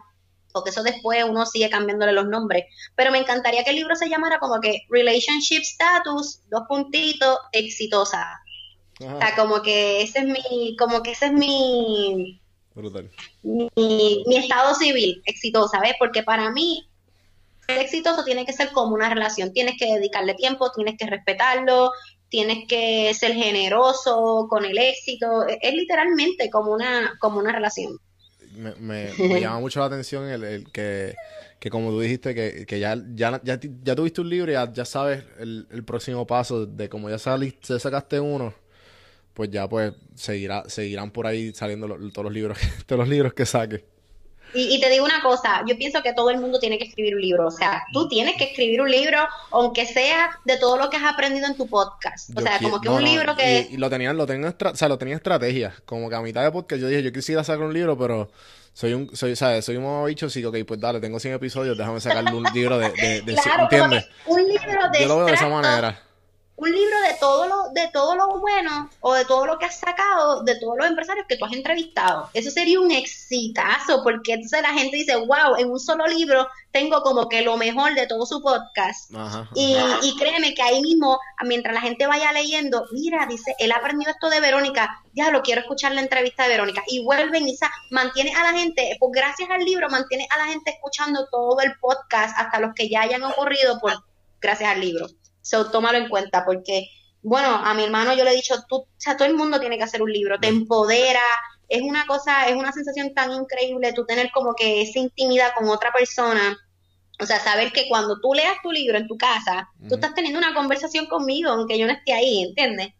[0.51, 4.09] porque eso después uno sigue cambiándole los nombres, pero me encantaría que el libro se
[4.09, 8.41] llamara como que Relationship Status, dos puntitos, exitosa.
[8.99, 12.39] O sea, como que ese es mi, como que ese es mi,
[12.75, 13.09] Brutal.
[13.41, 15.95] mi, mi estado civil, exitosa, ¿ves?
[15.97, 16.87] Porque para mí
[17.79, 21.91] exitoso tiene que ser como una relación, tienes que dedicarle tiempo, tienes que respetarlo,
[22.31, 27.97] tienes que ser generoso con el éxito, es, literalmente como una, como una relación.
[28.79, 31.15] Me, llama mucho la atención el, que,
[31.69, 36.25] como tú dijiste, que, ya, ya, ya, tuviste un libro y ya, sabes el, próximo
[36.25, 38.53] paso de como ya saliste, sacaste uno,
[39.33, 43.45] pues ya pues seguirá, seguirán por ahí saliendo todos los libros, todos los libros que
[43.45, 43.85] saque.
[44.53, 47.21] Y, te digo una cosa, yo pienso que todo el mundo tiene que escribir un
[47.21, 47.47] libro.
[47.47, 49.19] O sea, tú tienes que escribir un libro,
[49.51, 52.29] aunque sea de todo lo que has aprendido en tu podcast.
[52.35, 53.67] O sea, como que un libro que.
[53.71, 55.73] Y, lo tenían, lo tengo, o sea, lo tenía estrategia.
[55.85, 58.29] Como que a mitad de podcast yo dije, yo quisiera sacar un libro, pero
[58.73, 59.65] soy un, soy, ¿sabes?
[59.65, 62.89] Soy un bicho, sí, ok, pues dale, tengo 100 episodios, déjame sacarle un libro de,
[62.91, 64.05] de, de ¿entiendes?
[64.25, 66.10] Un libro de Yo lo veo de esa manera
[66.61, 69.79] un libro de todo lo de todo lo bueno o de todo lo que has
[69.79, 72.29] sacado de todos los empresarios que tú has entrevistado.
[72.33, 77.01] Eso sería un exitazo porque entonces la gente dice, wow, en un solo libro tengo
[77.01, 79.11] como que lo mejor de todo su podcast.
[79.55, 83.77] Y, y, créeme que ahí mismo, mientras la gente vaya leyendo, mira, dice, él ha
[83.77, 86.83] aprendido esto de Verónica, ya lo quiero escuchar la entrevista de Verónica.
[86.87, 87.57] Y vuelven y
[87.89, 91.73] mantiene a la gente, pues gracias al libro, mantiene a la gente escuchando todo el
[91.79, 93.93] podcast, hasta los que ya hayan ocurrido por
[94.39, 95.07] gracias al libro.
[95.41, 96.89] So, tómalo en cuenta porque,
[97.21, 99.77] bueno, a mi hermano yo le he dicho, tú, o sea, todo el mundo tiene
[99.77, 101.21] que hacer un libro, te empodera,
[101.67, 105.69] es una cosa, es una sensación tan increíble tú tener como que esa intimidad con
[105.69, 106.57] otra persona.
[107.19, 110.39] O sea, saber que cuando tú leas tu libro en tu casa, tú estás teniendo
[110.39, 112.93] una conversación conmigo, aunque yo no esté ahí, ¿entiendes?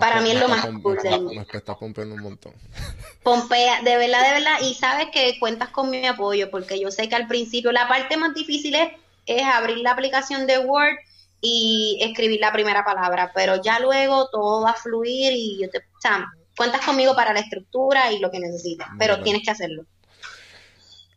[0.00, 2.54] Para mí es lo más cool Me estás pompeando un montón.
[3.22, 4.58] Pompea, de verdad, de verdad.
[4.62, 8.16] Y sabes que cuentas con mi apoyo, porque yo sé que al principio la parte
[8.16, 8.92] más difícil es,
[9.26, 10.96] es abrir la aplicación de Word
[11.40, 15.78] y escribir la primera palabra, pero ya luego todo va a fluir y yo te,
[15.78, 16.26] o sea,
[16.56, 19.84] cuentas conmigo para la estructura y lo que necesitas, pero tienes que hacerlo.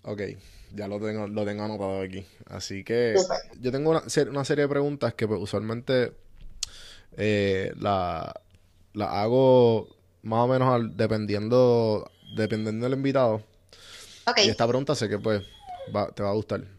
[0.03, 0.22] Ok,
[0.76, 2.26] ya lo tengo, lo tengo anotado aquí.
[2.47, 3.15] Así que
[3.59, 6.13] yo tengo una, una, serie de preguntas que pues, usualmente
[7.17, 8.34] eh, la,
[8.93, 9.88] la hago
[10.24, 13.43] más o menos dependiendo, dependiendo del invitado.
[14.26, 14.47] Okay.
[14.47, 15.43] Y esta pregunta sé que pues
[16.15, 16.78] te va a gustar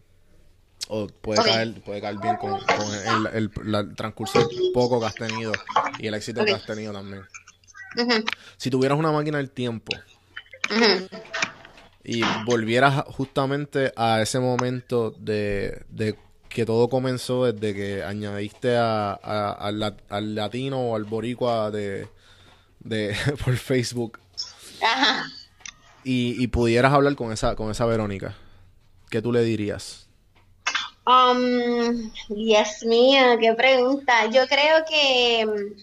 [0.93, 2.59] o puede, caer, puede caer bien con,
[3.33, 3.49] el,
[3.95, 5.53] transcurso poco que has tenido
[5.99, 7.23] y el éxito que has tenido también.
[8.57, 9.95] Si tuvieras una máquina del tiempo
[12.03, 15.85] y volvieras justamente a ese momento de,
[16.49, 22.09] que todo comenzó desde que añadiste a, al, latino o al boricua de,
[22.81, 23.15] de
[23.45, 24.19] por Facebook
[26.03, 28.35] Y, y pudieras hablar con esa, con esa Verónica,
[29.09, 30.00] ¿qué tú le dirías?
[31.05, 34.27] Um, Dios mío, qué pregunta.
[34.27, 35.73] Yo creo que,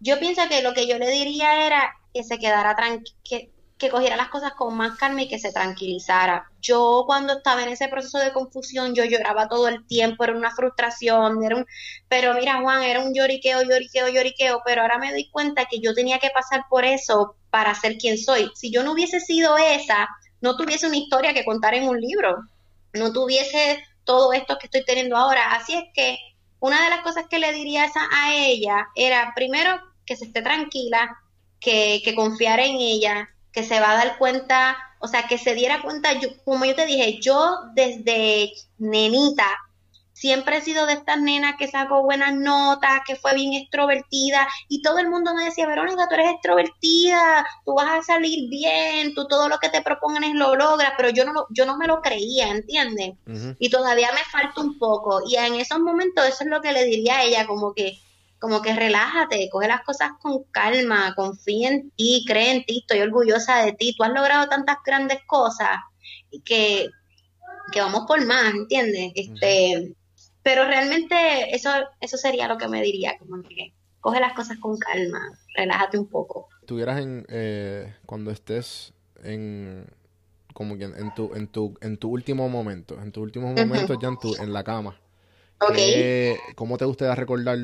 [0.00, 3.50] yo pienso que lo que yo le diría era que se quedara tranquilo, que,
[3.90, 6.50] cogiera las cosas con más calma y que se tranquilizara.
[6.62, 10.54] Yo cuando estaba en ese proceso de confusión, yo lloraba todo el tiempo, era una
[10.54, 11.66] frustración, era un,
[12.08, 15.92] pero mira Juan, era un lloriqueo, lloriqueo, lloriqueo, pero ahora me doy cuenta que yo
[15.92, 18.50] tenía que pasar por eso para ser quien soy.
[18.54, 20.08] Si yo no hubiese sido esa,
[20.40, 22.38] no tuviese una historia que contar en un libro,
[22.94, 25.54] no tuviese todo esto que estoy teniendo ahora.
[25.54, 26.18] Así es que
[26.60, 31.16] una de las cosas que le diría a ella era, primero, que se esté tranquila,
[31.60, 35.54] que, que confiara en ella, que se va a dar cuenta, o sea, que se
[35.54, 39.48] diera cuenta, yo, como yo te dije, yo desde nenita
[40.14, 44.80] siempre he sido de estas nenas que sacó buenas notas, que fue bien extrovertida y
[44.80, 49.26] todo el mundo me decía, Verónica, tú eres extrovertida, tú vas a salir bien, tú
[49.26, 52.48] todo lo que te propones lo logras, pero yo no, yo no me lo creía,
[52.48, 53.16] ¿entiendes?
[53.58, 56.84] Y todavía me falta un poco y en esos momentos eso es lo que le
[56.84, 57.98] diría a ella, como que
[58.38, 63.00] como que relájate, coge las cosas con calma, confía en ti, cree en ti, estoy
[63.00, 65.78] orgullosa de ti, tú has logrado tantas grandes cosas
[66.44, 66.90] que,
[67.72, 69.12] que vamos por más, ¿entiendes?
[69.14, 69.94] Este,
[70.44, 71.70] pero realmente eso,
[72.00, 76.06] eso sería lo que me diría, como que coge las cosas con calma, relájate un
[76.06, 76.48] poco.
[76.66, 78.92] Tuvieras en, eh, cuando estés
[79.22, 79.86] en,
[80.52, 84.08] como que en tu, en tu, en tu último momento, en tu último momento ya
[84.08, 85.00] en, tu, en la cama.
[85.58, 86.36] Okay.
[86.54, 87.56] ¿Cómo te gustaría recordar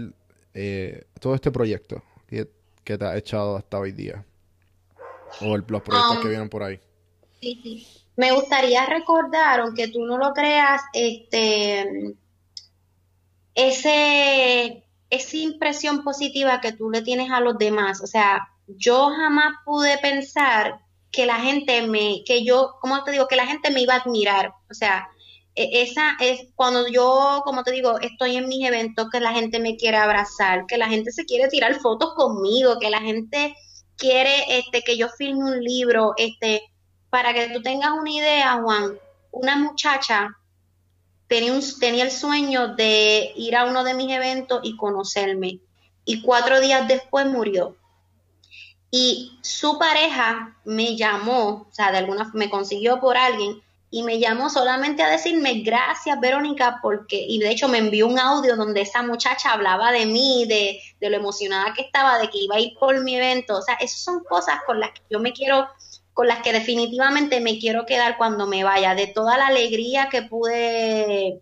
[0.55, 2.49] eh, todo este proyecto que,
[2.83, 4.25] te ha echado hasta hoy día?
[5.43, 6.81] O los proyectos que um, vienen por ahí.
[7.43, 7.87] Sí, sí.
[8.17, 12.17] Me gustaría recordar, aunque tú no lo creas, este
[13.69, 18.01] ese, esa impresión positiva que tú le tienes a los demás.
[18.03, 20.81] O sea, yo jamás pude pensar
[21.11, 23.27] que la gente me, que yo, ¿cómo te digo?
[23.27, 24.53] Que la gente me iba a admirar.
[24.71, 25.09] O sea,
[25.55, 29.59] e, esa es cuando yo, como te digo, estoy en mis eventos, que la gente
[29.59, 33.55] me quiere abrazar, que la gente se quiere tirar fotos conmigo, que la gente
[33.97, 36.63] quiere este que yo filme un libro, este,
[37.11, 38.99] para que tú tengas una idea, Juan,
[39.33, 40.37] una muchacha
[41.31, 45.61] tenía, un, tenía el sueño de ir a uno de mis eventos y conocerme.
[46.05, 47.77] Y cuatro días después murió.
[48.91, 53.63] Y su pareja me llamó, o sea, de alguna me consiguió por alguien
[53.93, 58.19] y me llamó solamente a decirme gracias Verónica porque y de hecho me envió un
[58.19, 62.39] audio donde esa muchacha hablaba de mí, de, de lo emocionada que estaba, de que
[62.39, 65.21] iba a ir por mi evento, o sea, esas son cosas con las que yo
[65.21, 65.69] me quiero,
[66.21, 70.21] con las que definitivamente me quiero quedar cuando me vaya, de toda la alegría que
[70.21, 71.41] pude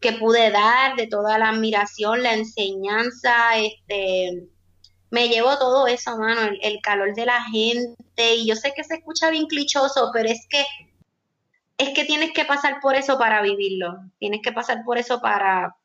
[0.00, 4.48] que pude dar, de toda la admiración, la enseñanza, este
[5.12, 8.96] me llevo todo eso, mano, el, calor de la gente, y yo sé que se
[8.96, 10.64] escucha bien clichoso, pero es que
[11.78, 15.76] es que tienes que pasar por eso para vivirlo, tienes que pasar por eso para,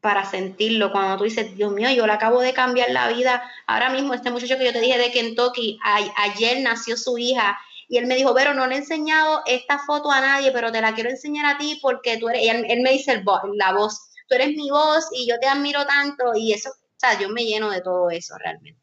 [0.00, 0.90] para sentirlo.
[0.90, 3.48] Cuando tú dices, Dios mío, yo le acabo de cambiar la vida.
[3.68, 5.78] Ahora mismo, este muchacho que yo te dije de Kentucky,
[6.16, 7.56] ayer nació su hija
[7.88, 10.80] y él me dijo, pero no le he enseñado esta foto a nadie, pero te
[10.80, 13.24] la quiero enseñar a ti porque tú eres, él, él me dice el
[13.54, 17.18] la voz, tú eres mi voz y yo te admiro tanto y eso, o sea,
[17.18, 18.78] yo me lleno de todo eso realmente.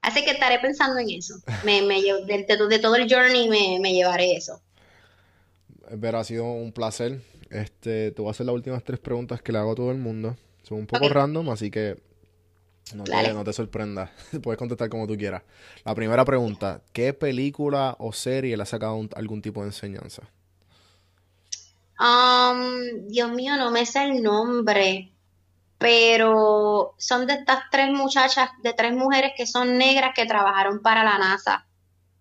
[0.00, 1.34] Así que estaré pensando en eso.
[1.64, 4.62] Me, me, de, de, todo el journey me, me llevaré eso.
[5.90, 7.20] Ver, ha sido un placer.
[7.50, 9.98] Este, te voy a hacer las últimas tres preguntas que le hago a todo el
[9.98, 10.36] mundo.
[10.62, 11.98] Son un poco random, así que
[12.94, 14.10] no te, no te sorprendas.
[14.42, 15.42] Puedes contestar como tú quieras.
[15.84, 20.22] La primera pregunta: ¿Qué película o serie le ha sacado algún tipo de enseñanza?
[22.00, 25.12] Um, Dios mío, no me sé el nombre.
[25.78, 31.04] Pero son de estas tres muchachas, de tres mujeres que son negras que trabajaron para
[31.04, 31.66] la NASA.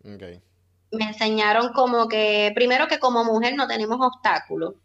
[0.03, 0.41] Okay
[0.91, 4.75] me enseñaron como que, primero que como mujer no tenemos obstáculos.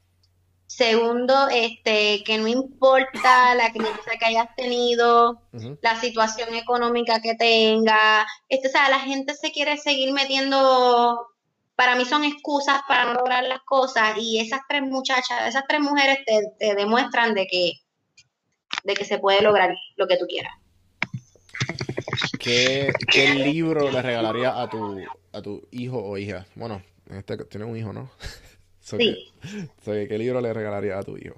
[0.75, 5.43] Segundo, este, que no importa la crianza que hayas tenido,
[5.83, 11.29] la situación económica que tenga, este, o sea, la gente se quiere seguir metiendo,
[11.77, 15.83] para mí son excusas para no lograr las cosas y esas tres muchachas, esas tres
[15.83, 17.73] mujeres te, demuestran de que,
[18.85, 20.55] de que se puede lograr lo que tú quieras.
[22.39, 26.47] ¿Qué, ¿Qué, libro le regalaría a tu, a tu hijo o hija?
[26.55, 28.11] Bueno, este tiene un hijo, ¿no?
[28.83, 29.33] Sí.
[29.85, 31.35] ¿Qué libro le regalaría a tu hijo?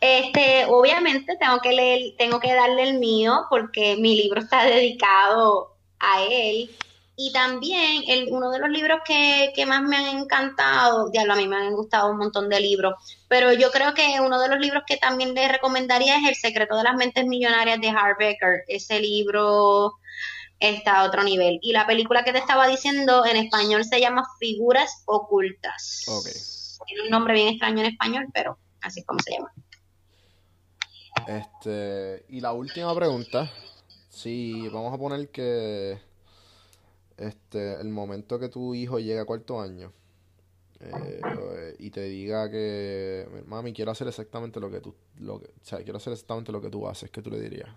[0.00, 5.76] Este, obviamente tengo que leer, tengo que darle el mío porque mi libro está dedicado
[6.00, 6.70] a él.
[7.14, 11.36] Y también el, uno de los libros que, que, más me han encantado, diablo, a
[11.36, 12.94] mí me han gustado un montón de libros,
[13.28, 16.76] pero yo creo que uno de los libros que también le recomendaría es El secreto
[16.76, 18.64] de las mentes millonarias de Harbecker.
[18.66, 19.98] Ese libro
[20.62, 21.58] está a otro nivel.
[21.60, 26.06] Y la película que te estaba diciendo en español se llama Figuras Ocultas.
[26.86, 29.52] Tiene un nombre bien extraño en español, pero así es como se llama.
[31.26, 33.50] Este, y la última pregunta,
[34.08, 36.00] si vamos a poner que
[37.16, 39.92] este, el momento que tu hijo llegue a cuarto año
[40.80, 45.64] eh, y te diga que, mami, quiero hacer exactamente lo que tú, lo que, o
[45.64, 47.68] sea, quiero hacer exactamente lo que tú haces, ¿qué tú le dirías?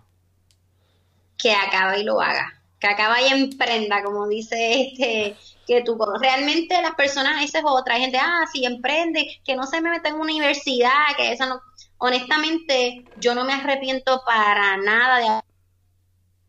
[1.38, 6.80] Que acabe y lo haga que acaba y emprenda, como dice este, que tú realmente
[6.82, 10.08] las personas, esa es otra, hay gente, ah, sí, emprende, que no se me meta
[10.08, 11.60] en universidad, que eso no,
[11.98, 15.42] honestamente, yo no me arrepiento para nada de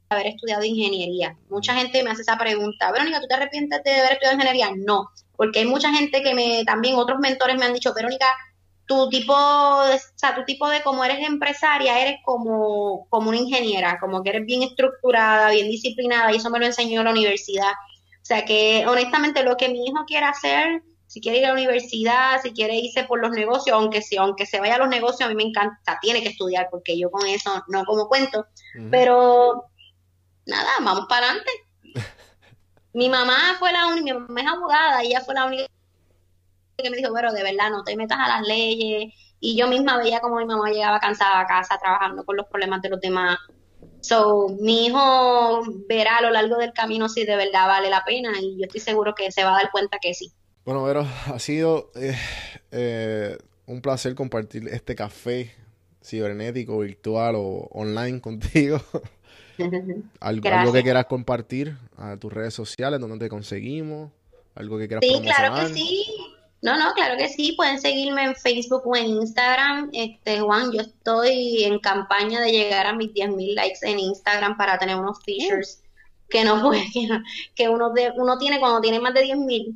[0.10, 1.38] haber estudiado ingeniería.
[1.50, 4.72] Mucha gente me hace esa pregunta, Verónica, ¿tú te arrepientes de haber estudiado ingeniería?
[4.76, 8.28] No, porque hay mucha gente que me, también otros mentores me han dicho, Verónica,
[8.88, 9.34] tu tipo,
[9.84, 14.24] de, o sea, tu tipo de como eres empresaria, eres como, como una ingeniera, como
[14.24, 17.72] que eres bien estructurada, bien disciplinada, y eso me lo enseñó la universidad.
[17.72, 21.54] O sea que honestamente lo que mi hijo quiere hacer, si quiere ir a la
[21.56, 25.28] universidad, si quiere irse por los negocios, aunque si, aunque se vaya a los negocios,
[25.28, 28.46] a mí me encanta, tiene que estudiar, porque yo con eso no como cuento.
[28.90, 29.66] Pero
[30.46, 31.52] nada, vamos para adelante.
[32.94, 35.66] mi mamá fue la única, mi mamá es abogada, ella fue la única
[36.84, 39.14] que me dijo, pero de verdad no te metas a las leyes.
[39.40, 42.82] Y yo misma veía como mi mamá llegaba cansada a casa trabajando con los problemas
[42.82, 43.38] de los demás.
[44.02, 48.32] So, mi hijo verá a lo largo del camino si de verdad vale la pena
[48.40, 50.32] y yo estoy seguro que se va a dar cuenta que sí.
[50.66, 52.16] Bueno, Vero, ha sido eh,
[52.72, 55.54] eh, un placer compartir este café
[56.04, 58.80] cibernético, virtual o online contigo.
[60.20, 64.12] algo, algo, que quieras compartir a tus redes sociales, donde te conseguimos,
[64.56, 66.06] algo que quieras Sí, claro que sí.
[66.62, 69.90] No, no, claro que sí, pueden seguirme en Facebook o en Instagram.
[69.94, 74.78] Este, Juan, yo estoy en campaña de llegar a mis 10.000 likes en Instagram para
[74.80, 75.84] tener unos features
[76.30, 76.84] que no puede,
[77.56, 79.76] que, uno, de, uno tiene cuando tiene más de 10.000.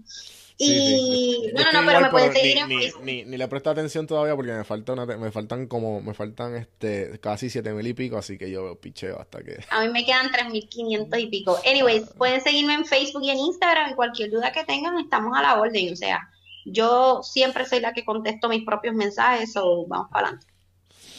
[0.64, 3.04] Y no, no, no, pero me pueden seguir en Facebook.
[3.04, 7.50] Ni, le presto atención todavía porque me falta me faltan como, me faltan este casi
[7.50, 9.58] siete mil y pico, así que yo picheo hasta que.
[9.72, 11.58] A mí me quedan 3.500 y pico.
[11.66, 15.42] Anyways, pueden seguirme en Facebook y en Instagram y cualquier duda que tengan, estamos a
[15.42, 15.94] la orden.
[15.94, 16.30] O sea,
[16.66, 20.48] yo siempre soy la que contesto mis propios mensajes o vamos para adelante.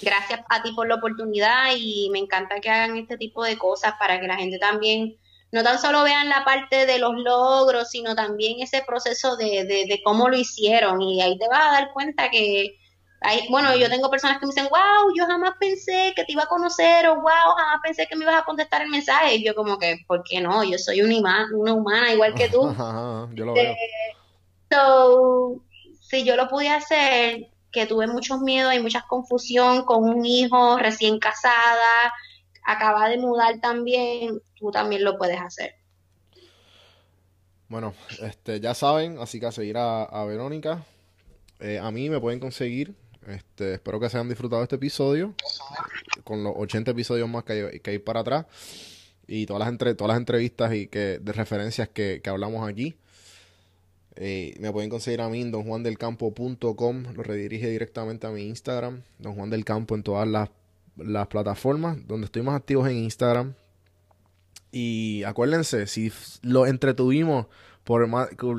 [0.03, 3.95] Gracias a ti por la oportunidad y me encanta que hagan este tipo de cosas
[3.99, 5.17] para que la gente también
[5.53, 9.87] no tan solo vean la parte de los logros, sino también ese proceso de, de,
[9.87, 11.01] de cómo lo hicieron.
[11.03, 12.79] Y ahí te vas a dar cuenta que
[13.21, 16.45] hay, bueno, yo tengo personas que me dicen, wow, yo jamás pensé que te iba
[16.45, 19.37] a conocer, o wow, jamás pensé que me ibas a contestar el mensaje.
[19.37, 20.65] Y yo como que, ¿por qué no?
[20.65, 22.63] Yo soy una, una humana igual que tú.
[23.35, 23.75] yo lo veo.
[26.01, 30.79] Si yo lo pude hacer, que tuve muchos miedos y mucha confusión con un hijo
[30.79, 32.13] recién casada,
[32.63, 35.75] acaba de mudar también, tú también lo puedes hacer.
[37.69, 40.85] Bueno, este, ya saben, así que a seguir a, Verónica.
[41.59, 42.95] Eh, a mí me pueden conseguir.
[43.27, 45.35] Este, espero que se hayan disfrutado este episodio.
[46.25, 48.45] Con los 80 episodios más que hay, que hay para atrás.
[49.27, 52.95] Y todas las, entre, todas las entrevistas y que, de referencias que, que hablamos aquí.
[54.17, 57.05] Eh, me pueden conseguir a mí en donjuandelcampo.com.
[57.15, 59.03] Lo redirige directamente a mi Instagram.
[59.19, 60.51] Don Juan del Campo en todas las
[60.97, 63.55] las plataformas donde estoy más activos en Instagram.
[64.71, 67.47] Y acuérdense, si lo entretuvimos
[67.85, 68.09] por,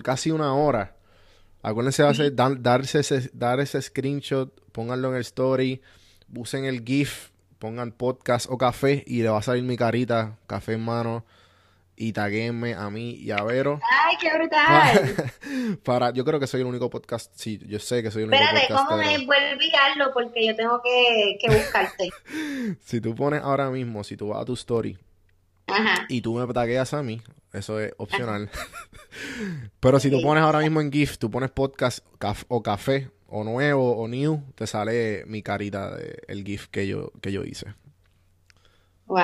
[0.03, 0.95] casi una hora,
[1.63, 5.81] acuérdense de darse ese, dar ese screenshot, pónganlo en el story,
[6.35, 10.73] usen el GIF, pongan podcast o café y le va a salir mi carita, café
[10.73, 11.25] en mano
[11.95, 13.79] y taguenme a mí y a Vero.
[13.91, 15.31] ¡Ay, qué brutal!
[15.83, 18.43] Para, yo creo que soy el único podcast, sí, yo sé que soy el único
[18.43, 22.09] Espérate, ¿cómo me vuelve a Porque yo tengo que, que buscarte.
[22.83, 24.97] si tú pones ahora mismo, si tú vas a tu story
[26.09, 27.21] y tú me tagueas a mí,
[27.51, 28.49] eso es opcional.
[29.79, 32.05] Pero si tú pones ahora mismo en GIF, tú pones podcast
[32.47, 37.11] o café o nuevo o new, te sale mi carita de el GIF que yo,
[37.21, 37.73] que yo hice.
[39.05, 39.19] ¡Wow!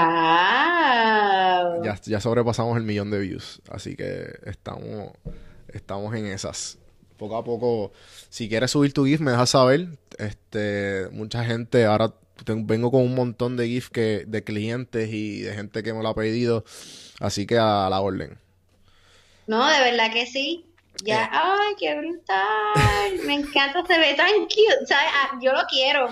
[1.84, 3.62] Ya, ya sobrepasamos el millón de views.
[3.70, 5.12] Así que estamos,
[5.70, 6.78] estamos en esas.
[7.18, 7.92] Poco a poco,
[8.30, 9.88] si quieres subir tu GIF, me dejas saber.
[10.18, 12.14] Este, mucha gente, ahora
[12.46, 16.10] vengo con un montón de GIF que, de clientes y de gente que me lo
[16.10, 16.64] ha pedido.
[17.20, 18.38] Así que a la orden.
[19.48, 20.66] No, de verdad que sí.
[21.04, 21.30] Ya, eh.
[21.32, 23.26] ay, qué brutal.
[23.26, 24.86] Me encanta, se ve tan cute.
[24.86, 25.12] ¿sabes?
[25.14, 26.10] Ah, yo lo quiero.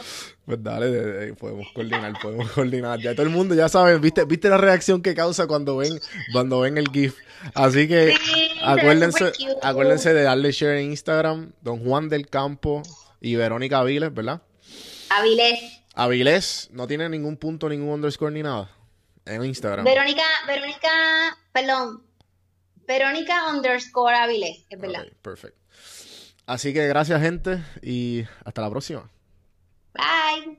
[0.48, 3.02] Pues dale, podemos coordinar, podemos coordinar.
[3.02, 6.00] Ya todo el mundo ya sabe, viste, viste la reacción que causa cuando ven,
[6.32, 7.18] cuando ven el GIF.
[7.54, 8.16] Así que
[8.64, 12.82] acuérdense, acuérdense de darle share en Instagram, Don Juan del Campo
[13.20, 14.42] y Verónica Aviles, ¿verdad?
[15.10, 15.82] Avilés.
[15.94, 18.72] Avilés, no tiene ningún punto, ningún underscore ni nada
[19.26, 19.84] en Instagram.
[19.84, 20.90] Verónica, Verónica,
[21.52, 22.04] perdón,
[22.88, 25.08] Verónica underscore Avilés, es verdad.
[25.22, 25.60] perfecto.
[26.46, 29.12] Así que gracias gente y hasta la próxima.
[29.98, 30.58] Bye.